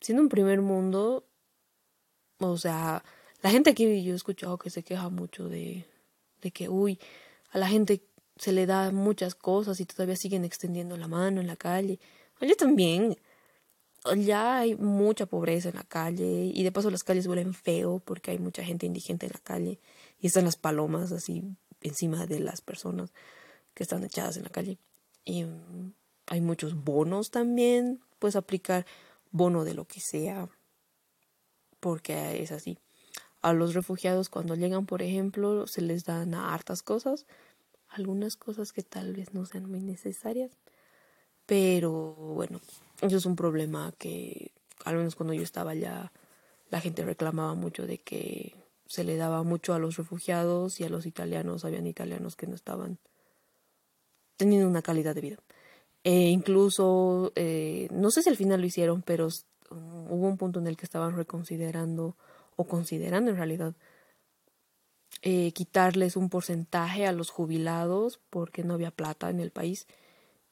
siendo 0.02 0.22
un 0.22 0.30
primer 0.30 0.62
mundo, 0.62 1.26
o 2.40 2.58
sea, 2.58 3.04
la 3.42 3.50
gente 3.50 3.70
aquí 3.70 4.04
yo 4.04 4.12
he 4.12 4.16
escuchado 4.16 4.58
que 4.58 4.70
se 4.70 4.84
queja 4.84 5.08
mucho 5.10 5.48
de, 5.48 5.86
de 6.42 6.52
que, 6.52 6.68
uy, 6.68 7.00
a 7.52 7.60
la 7.60 7.68
gente 7.70 8.04
se 8.36 8.52
le 8.52 8.66
da 8.66 8.92
muchas 8.92 9.36
cosas 9.36 9.80
y 9.80 9.86
todavía 9.86 10.18
siguen 10.18 10.44
extendiendo 10.44 10.98
la 10.98 11.08
mano 11.08 11.40
en 11.40 11.48
la 11.48 11.56
calle. 11.56 12.00
Allá 12.42 12.56
también. 12.56 13.18
Ya 14.18 14.58
hay 14.58 14.76
mucha 14.76 15.28
pobreza 15.28 15.70
en 15.70 15.76
la 15.76 15.84
calle 15.84 16.52
y 16.54 16.64
de 16.64 16.72
paso 16.72 16.90
las 16.90 17.04
calles 17.04 17.28
huelen 17.28 17.54
feo 17.54 18.00
porque 18.00 18.32
hay 18.32 18.40
mucha 18.40 18.64
gente 18.64 18.86
indigente 18.86 19.28
en 19.28 19.34
la 19.34 19.40
calle 19.40 19.80
y 20.20 20.28
están 20.28 20.46
las 20.46 20.56
palomas 20.56 21.12
así 21.12 21.44
encima 21.82 22.26
de 22.26 22.40
las 22.40 22.62
personas 22.62 23.14
que 23.76 23.84
están 23.84 24.04
echadas 24.04 24.38
en 24.38 24.44
la 24.44 24.50
calle. 24.50 24.80
Y 25.24 25.44
mm, 25.44 25.94
hay 26.28 26.42
muchos 26.42 26.84
bonos 26.84 27.30
también. 27.30 28.02
Puedes 28.18 28.36
aplicar 28.36 28.86
bono 29.32 29.64
de 29.64 29.76
lo 29.76 29.86
que 29.86 30.00
sea 30.00 30.50
porque 31.80 32.42
es 32.42 32.52
así 32.52 32.80
a 33.42 33.54
los 33.54 33.74
refugiados 33.74 34.30
cuando 34.30 34.56
llegan, 34.56 34.86
por 34.86 35.02
ejemplo, 35.02 35.68
se 35.68 35.82
les 35.82 36.06
dan 36.06 36.34
a 36.34 36.54
hartas 36.54 36.84
cosas, 36.84 37.26
algunas 37.90 38.38
cosas 38.38 38.72
que 38.72 38.84
tal 38.84 39.14
vez 39.14 39.34
no 39.34 39.46
sean 39.46 39.70
muy 39.70 39.82
necesarias, 39.82 40.52
pero 41.46 42.14
bueno, 42.14 42.62
eso 43.02 43.18
es 43.18 43.26
un 43.26 43.36
problema 43.36 43.94
que 43.98 44.52
al 44.86 44.96
menos 44.96 45.16
cuando 45.16 45.34
yo 45.34 45.44
estaba 45.44 45.72
allá 45.72 46.12
la 46.70 46.80
gente 46.80 47.04
reclamaba 47.04 47.54
mucho 47.54 47.86
de 47.86 48.00
que 48.00 48.56
se 48.88 49.04
le 49.04 49.16
daba 49.16 49.44
mucho 49.44 49.74
a 49.74 49.80
los 49.80 49.98
refugiados 49.98 50.80
y 50.80 50.84
a 50.84 50.90
los 50.90 51.06
italianos, 51.06 51.66
habían 51.66 51.88
italianos 51.88 52.36
que 52.36 52.48
no 52.48 52.56
estaban 52.56 52.98
teniendo 54.38 54.68
una 54.68 54.82
calidad 54.82 55.16
de 55.16 55.22
vida. 55.22 55.38
E 56.04 56.30
incluso, 56.30 57.32
eh, 57.36 57.88
no 57.92 58.10
sé 58.10 58.24
si 58.24 58.30
al 58.30 58.38
final 58.38 58.60
lo 58.60 58.68
hicieron, 58.68 59.02
pero 59.02 59.28
hubo 59.70 60.28
un 60.28 60.38
punto 60.38 60.60
en 60.60 60.68
el 60.68 60.78
que 60.78 60.86
estaban 60.86 61.16
reconsiderando 61.16 62.16
o 62.56 62.66
considerando 62.66 63.32
en 63.32 63.38
realidad 63.38 63.76
eh, 65.22 65.52
quitarles 65.52 66.16
un 66.16 66.30
porcentaje 66.30 67.06
a 67.06 67.12
los 67.12 67.30
jubilados 67.30 68.20
porque 68.30 68.64
no 68.64 68.74
había 68.74 68.92
plata 68.92 69.30
en 69.30 69.40
el 69.40 69.52
país 69.52 69.88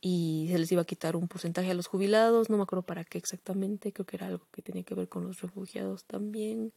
y 0.02 0.48
se 0.52 0.58
les 0.58 0.72
iba 0.72 0.82
a 0.82 0.86
quitar 0.86 1.16
un 1.16 1.28
porcentaje 1.28 1.72
a 1.72 1.74
los 1.74 1.88
jubilados, 1.88 2.50
no 2.50 2.58
me 2.58 2.64
acuerdo 2.64 2.84
para 2.84 3.04
qué 3.04 3.18
exactamente, 3.18 3.92
creo 3.92 4.06
que 4.06 4.16
era 4.16 4.28
algo 4.28 4.48
que 4.52 4.62
tenía 4.62 4.84
que 4.84 4.96
ver 4.96 5.10
con 5.10 5.26
los 5.26 5.42
refugiados 5.42 6.06
también, 6.06 6.74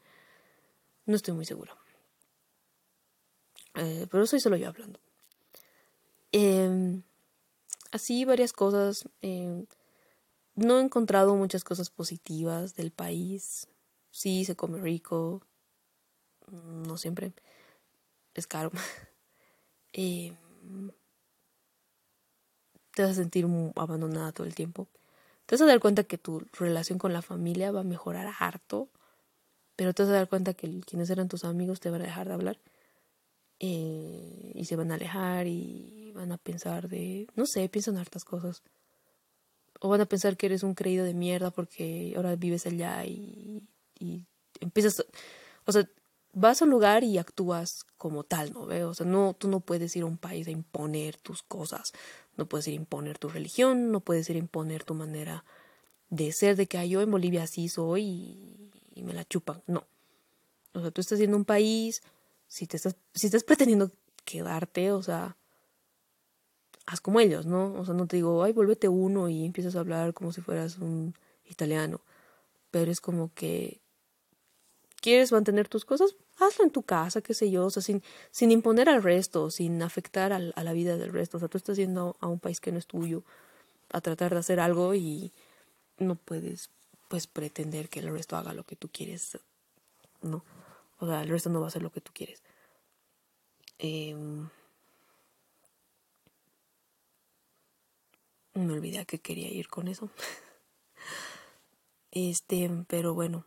no 1.06 1.16
estoy 1.16 1.35
muy 1.35 1.44
segura. 1.44 1.76
Eh, 3.74 4.06
pero 4.11 4.26
soy 4.26 4.40
solo 4.40 4.56
yo 4.56 4.68
hablando. 4.68 5.00
Em, 6.32 7.02
así 7.90 8.24
varias 8.24 8.52
cosas. 8.52 9.08
Em, 9.22 9.66
no 10.54 10.78
he 10.78 10.82
encontrado 10.82 11.35
muchas 11.37 11.64
cosas 11.64 11.90
positivas 11.90 12.74
del 12.74 12.90
país. 12.92 13.68
Sí, 14.11 14.44
se 14.44 14.56
come 14.56 14.80
rico. 14.80 15.42
No 16.50 16.96
siempre. 16.98 17.32
Es 18.35 18.46
caro. 18.46 18.70
Te 22.94 23.02
vas 23.02 23.12
a 23.12 23.14
sentir 23.14 23.46
abandonada 23.76 24.33
todo 24.33 24.46
el 24.46 24.55
tiempo. 24.55 24.88
Te 25.46 25.55
vas 25.55 25.62
a 25.62 25.66
dar 25.66 25.81
cuenta 25.81 26.05
que 26.05 26.18
tu 26.18 26.42
relación 26.52 26.98
con 26.98 27.12
la 27.12 27.22
familia 27.22 27.72
va 27.72 27.81
a 27.81 27.85
mejorar 27.85 28.33
harto. 28.38 28.88
Pero 29.76 29.94
te 29.94 30.02
vas 30.02 30.11
a 30.11 30.14
dar 30.14 30.28
cuenta 30.28 30.55
que 30.55 30.81
quienes 30.81 31.11
eran 31.11 31.28
tus 31.28 31.44
amigos 31.44 31.81
te 31.81 31.90
van 31.90 32.02
a 32.02 32.05
dejar 32.05 32.28
de 32.28 32.35
hablar. 32.35 32.59
Eh, 33.61 34.52
y 34.55 34.64
se 34.64 34.76
van 34.76 34.90
a 34.90 34.94
alejar 34.94 35.46
y 35.46 36.12
van 36.14 36.33
a 36.33 36.38
pensar 36.38 36.88
de. 36.88 37.26
No 37.37 37.46
sé, 37.46 37.68
piensan 37.68 37.96
hartas 37.96 38.24
cosas. 38.24 38.62
O 39.81 39.88
van 39.88 40.00
a 40.00 40.07
pensar 40.07 40.37
que 40.37 40.46
eres 40.46 40.62
un 40.62 40.74
creído 40.74 41.05
de 41.05 41.14
mierda 41.14 41.50
porque 41.50 42.12
ahora 42.16 42.37
vives 42.37 42.66
allá 42.66 43.05
y 43.05 43.62
y 44.02 44.26
empiezas, 44.61 45.05
o 45.64 45.72
sea, 45.72 45.88
vas 46.33 46.62
a 46.62 46.64
un 46.64 46.71
lugar 46.71 47.05
y 47.05 47.18
actúas 47.18 47.85
como 47.99 48.25
tal, 48.25 48.53
¿no? 48.53 48.62
O 48.88 48.95
sea, 48.95 49.07
no, 49.07 49.35
tú 49.35 49.49
no 49.49 49.61
puedes 49.61 49.95
ir 49.97 50.03
a 50.03 50.07
un 50.07 50.16
país 50.16 50.47
a 50.49 50.51
imponer 50.51 51.16
tus 51.16 51.42
cosas, 51.42 51.92
no 52.37 52.47
puedes 52.47 52.66
ir 52.68 52.75
a 52.75 52.77
imponer 52.77 53.18
tu 53.18 53.29
religión, 53.29 53.92
no 53.92 54.01
puedes 54.01 54.29
ir 54.31 54.37
a 54.37 54.38
imponer 54.38 54.85
tu 54.85 54.95
manera 54.95 55.45
de 56.09 56.33
ser, 56.33 56.57
de 56.57 56.66
que 56.66 56.88
yo 56.88 57.01
en 57.01 57.11
Bolivia 57.11 57.45
así 57.45 57.68
soy 57.68 58.03
y, 58.95 59.03
me 59.03 59.12
la 59.12 59.25
chupan, 59.25 59.62
no. 59.66 59.85
O 60.75 60.81
sea, 60.81 60.90
tú 60.90 61.01
estás 61.01 61.21
en 61.21 61.35
un 61.35 61.45
país, 61.45 62.03
si 62.47 62.66
te 62.66 62.77
estás, 62.77 62.97
si 63.14 63.27
estás 63.27 63.45
pretendiendo 63.45 63.90
quedarte, 64.25 64.92
o 64.92 65.03
sea, 65.03 65.37
haz 66.87 67.01
como 67.01 67.21
ellos, 67.21 67.47
¿no? 67.47 67.75
O 67.75 67.85
sea, 67.85 67.95
no 67.95 68.07
te 68.07 68.16
digo, 68.16 68.42
ay, 68.42 68.53
vuélvete 68.53 68.88
uno 68.88 69.29
y 69.29 69.45
empiezas 69.45 69.77
a 69.77 69.81
hablar 69.81 70.14
como 70.14 70.33
si 70.33 70.40
fueras 70.40 70.79
un 70.79 71.14
italiano, 71.45 72.01
pero 72.71 72.90
es 72.90 73.01
como 73.01 73.33
que 73.35 73.82
quieres 75.03 75.33
mantener 75.33 75.69
tus 75.69 75.85
cosas, 75.85 76.17
hazlo 76.38 76.65
en 76.65 76.71
tu 76.71 76.83
casa, 76.83 77.21
qué 77.21 77.35
sé 77.35 77.51
yo, 77.51 77.67
o 77.67 77.71
sea, 77.71 77.83
sin, 77.83 78.03
sin 78.31 78.51
imponer 78.51 78.88
al 78.88 79.03
resto, 79.03 79.51
sin 79.51 79.83
afectar 79.83 80.33
a 80.33 80.38
la 80.41 80.73
vida 80.73 80.97
del 80.97 81.12
resto. 81.12 81.37
O 81.37 81.41
sea, 81.41 81.49
tú 81.49 81.59
estás 81.59 81.77
yendo 81.77 82.17
a 82.21 82.29
un 82.29 82.38
país 82.38 82.61
que 82.61 82.73
no 82.73 82.79
es 82.79 82.87
tuyo 82.87 83.23
a 83.91 84.01
tratar 84.01 84.33
de 84.33 84.38
hacer 84.41 84.61
algo 84.61 84.95
y 84.95 85.33
no 85.99 86.15
puedes, 86.15 86.71
pues, 87.09 87.27
pretender 87.27 87.88
que 87.91 88.01
el 88.01 88.11
resto 88.11 88.37
haga 88.37 88.55
lo 88.55 88.65
que 88.65 88.77
tú 88.77 88.88
quieres, 88.88 89.38
¿no? 90.23 90.45
O 90.99 91.07
sea, 91.07 91.23
el 91.23 91.29
resto 91.29 91.51
no 91.51 91.61
va 91.61 91.67
a 91.67 91.69
hacer 91.69 91.83
lo 91.83 91.91
que 91.91 92.01
tú 92.01 92.12
quieres. 92.15 92.43
Em, 93.79 94.49
me 98.55 98.73
olvidé 98.73 99.01
a 99.01 99.05
qué 99.05 99.19
quería 99.19 99.49
ir 99.49 99.69
con 99.69 99.88
eso. 99.88 100.11
Este, 102.15 102.71
pero 102.88 103.15
bueno. 103.15 103.47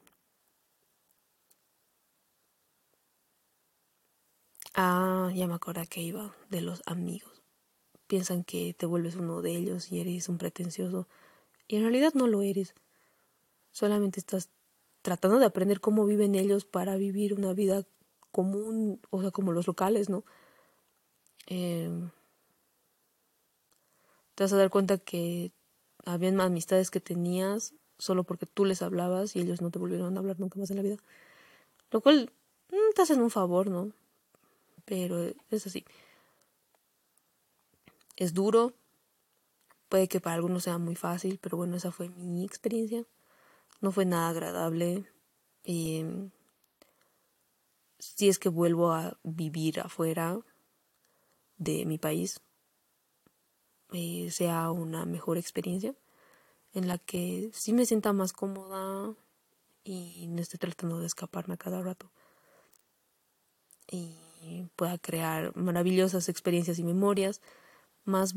Ah, 4.76 5.32
ya 5.34 5.48
me 5.48 5.54
acuerdo 5.56 5.82
que 5.90 6.02
iba 6.02 6.36
de 6.50 6.62
los 6.62 6.84
amigos. 6.86 7.42
Piensan 8.08 8.44
que 8.44 8.74
te 8.74 8.86
vuelves 8.86 9.16
uno 9.16 9.42
de 9.42 9.56
ellos 9.56 9.92
y 9.92 10.02
eres 10.02 10.30
un 10.30 10.38
pretencioso. 10.38 11.08
Y 11.68 11.78
en 11.78 11.84
realidad 11.84 12.14
no 12.14 12.28
lo 12.28 12.42
eres. 12.42 12.76
Solamente 13.72 14.20
estás 14.20 14.50
tratando 15.02 15.40
de 15.40 15.46
aprender 15.46 15.82
cómo 15.82 16.06
viven 16.06 16.36
ellos 16.36 16.66
para 16.66 16.98
vivir 16.98 17.34
una 17.34 17.54
vida 17.54 17.84
común, 18.32 19.02
o 19.12 19.22
sea, 19.22 19.32
como 19.32 19.54
los 19.54 19.68
locales, 19.68 20.10
¿no? 20.10 20.26
Eh, 21.48 21.90
te 24.36 24.44
vas 24.44 24.54
a 24.54 24.58
dar 24.58 24.70
cuenta 24.70 24.98
que 24.98 25.52
habían 26.06 26.40
amistades 26.42 26.92
que 26.92 27.00
tenías 27.00 27.74
solo 27.98 28.24
porque 28.24 28.46
tú 28.46 28.66
les 28.66 28.82
hablabas 28.82 29.36
y 29.36 29.42
ellos 29.42 29.62
no 29.62 29.72
te 29.72 29.80
volvieron 29.80 30.16
a 30.16 30.20
hablar 30.20 30.40
nunca 30.40 30.60
más 30.60 30.70
en 30.72 30.78
la 30.78 30.84
vida. 30.84 30.98
Lo 31.92 32.02
cual 32.02 32.32
mm, 32.72 32.94
te 32.96 33.02
hacen 33.04 33.22
un 33.22 33.32
favor, 33.32 33.70
¿no? 33.70 33.92
Pero 34.86 35.34
es 35.50 35.68
así. 35.68 35.86
Es 38.16 38.34
duro. 38.34 38.74
Puede 39.90 40.08
que 40.08 40.20
para 40.20 40.36
algunos 40.36 40.64
sea 40.64 40.78
muy 40.78 40.96
fácil, 40.96 41.40
pero 41.42 41.58
bueno, 41.58 41.76
esa 41.76 41.92
fue 41.92 42.10
mi 42.10 42.44
experiencia. 42.44 43.06
No 43.82 43.92
fue 43.92 44.06
nada 44.06 44.30
agradable. 44.30 45.10
Y 45.64 46.04
si 48.00 48.30
es 48.30 48.40
que 48.40 48.50
vuelvo 48.50 48.92
a 48.92 49.18
vivir 49.24 49.80
afuera 49.80 50.40
de 51.58 51.86
mi 51.86 51.98
país, 51.98 52.42
eh, 53.94 54.30
sea 54.32 54.72
una 54.72 55.06
mejor 55.06 55.38
experiencia 55.38 55.96
en 56.74 56.88
la 56.88 56.98
que 56.98 57.50
sí 57.54 57.72
me 57.74 57.86
sienta 57.86 58.14
más 58.14 58.34
cómoda 58.34 59.16
y 59.84 60.28
no 60.28 60.42
esté 60.42 60.58
tratando 60.58 61.00
de 61.00 61.08
escaparme 61.08 61.54
a 61.54 61.58
cada 61.58 61.82
rato 61.82 62.12
y 63.90 64.18
pueda 64.76 64.98
crear 64.98 65.56
maravillosas 65.56 66.30
experiencias 66.30 66.80
y 66.80 66.84
memorias, 66.84 67.42
más, 68.04 68.36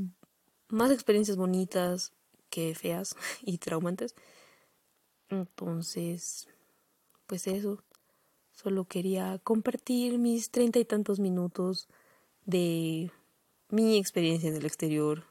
más 0.68 0.90
experiencias 0.90 1.36
bonitas 1.36 2.12
que 2.50 2.74
feas 2.74 3.16
y 3.42 3.58
traumantes. 3.58 4.14
Entonces, 5.28 6.48
pues 7.26 7.46
eso, 7.46 7.82
solo 8.52 8.84
quería 8.84 9.38
compartir 9.44 10.18
mis 10.18 10.50
treinta 10.50 10.78
y 10.78 10.84
tantos 10.84 11.20
minutos 11.20 11.88
de 12.46 13.10
mi 13.68 13.98
experiencia 13.98 14.48
en 14.48 14.56
el 14.56 14.64
exterior 14.64 15.24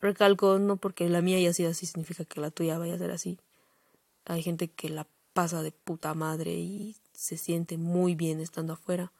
Recalco, 0.00 0.58
no 0.58 0.78
porque 0.78 1.08
la 1.10 1.20
mía 1.20 1.36
haya 1.36 1.52
sido 1.52 1.70
así 1.70 1.84
significa 1.84 2.24
que 2.24 2.40
la 2.40 2.50
tuya 2.50 2.78
vaya 2.78 2.94
a 2.94 2.98
ser 2.98 3.10
así. 3.10 3.38
Hay 4.24 4.42
gente 4.42 4.68
que 4.68 4.88
la 4.88 5.06
pasa 5.34 5.62
de 5.62 5.72
puta 5.72 6.14
madre 6.14 6.52
y 6.54 6.96
se 7.12 7.36
siente 7.36 7.76
muy 7.76 8.14
bien 8.14 8.40
estando 8.40 8.72
afuera. 8.72 9.12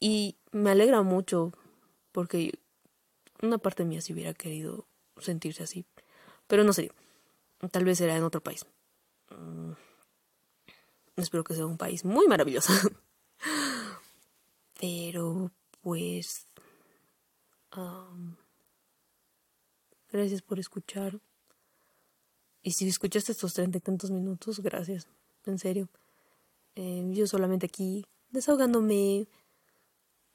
Y 0.00 0.36
me 0.52 0.70
alegra 0.70 1.02
mucho 1.02 1.52
porque 2.12 2.52
una 3.42 3.58
parte 3.58 3.84
mía 3.84 4.00
sí 4.00 4.12
hubiera 4.12 4.34
querido 4.34 4.86
sentirse 5.18 5.62
así. 5.62 5.84
Pero 6.46 6.64
no 6.64 6.72
sé, 6.72 6.90
tal 7.70 7.84
vez 7.84 7.98
será 7.98 8.16
en 8.16 8.22
otro 8.22 8.40
país. 8.40 8.64
Mm, 9.30 9.72
espero 11.16 11.44
que 11.44 11.54
sea 11.54 11.66
un 11.66 11.78
país 11.78 12.04
muy 12.04 12.26
maravilloso. 12.26 12.72
Pero 14.80 15.50
pues... 15.82 16.46
Gracias 20.10 20.42
por 20.42 20.58
escuchar. 20.58 21.20
Y 22.62 22.72
si 22.72 22.88
escuchaste 22.88 23.32
estos 23.32 23.54
treinta 23.54 23.78
y 23.78 23.80
tantos 23.80 24.10
minutos, 24.10 24.60
gracias. 24.60 25.06
En 25.44 25.58
serio. 25.58 25.88
Eh, 26.74 27.04
yo 27.12 27.26
solamente 27.26 27.66
aquí 27.66 28.06
desahogándome 28.30 29.28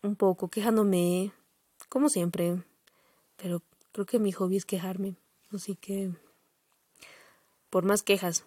un 0.04 0.16
poco, 0.16 0.50
quejándome, 0.50 1.32
como 1.90 2.10
siempre. 2.10 2.62
Pero 3.38 3.62
creo 3.92 4.06
que 4.06 4.20
mi 4.20 4.32
hobby 4.32 4.58
es 4.58 4.66
quejarme. 4.66 5.16
Así 5.52 5.76
que, 5.76 6.12
por 7.70 7.86
más 7.86 8.04
quejas 8.04 8.46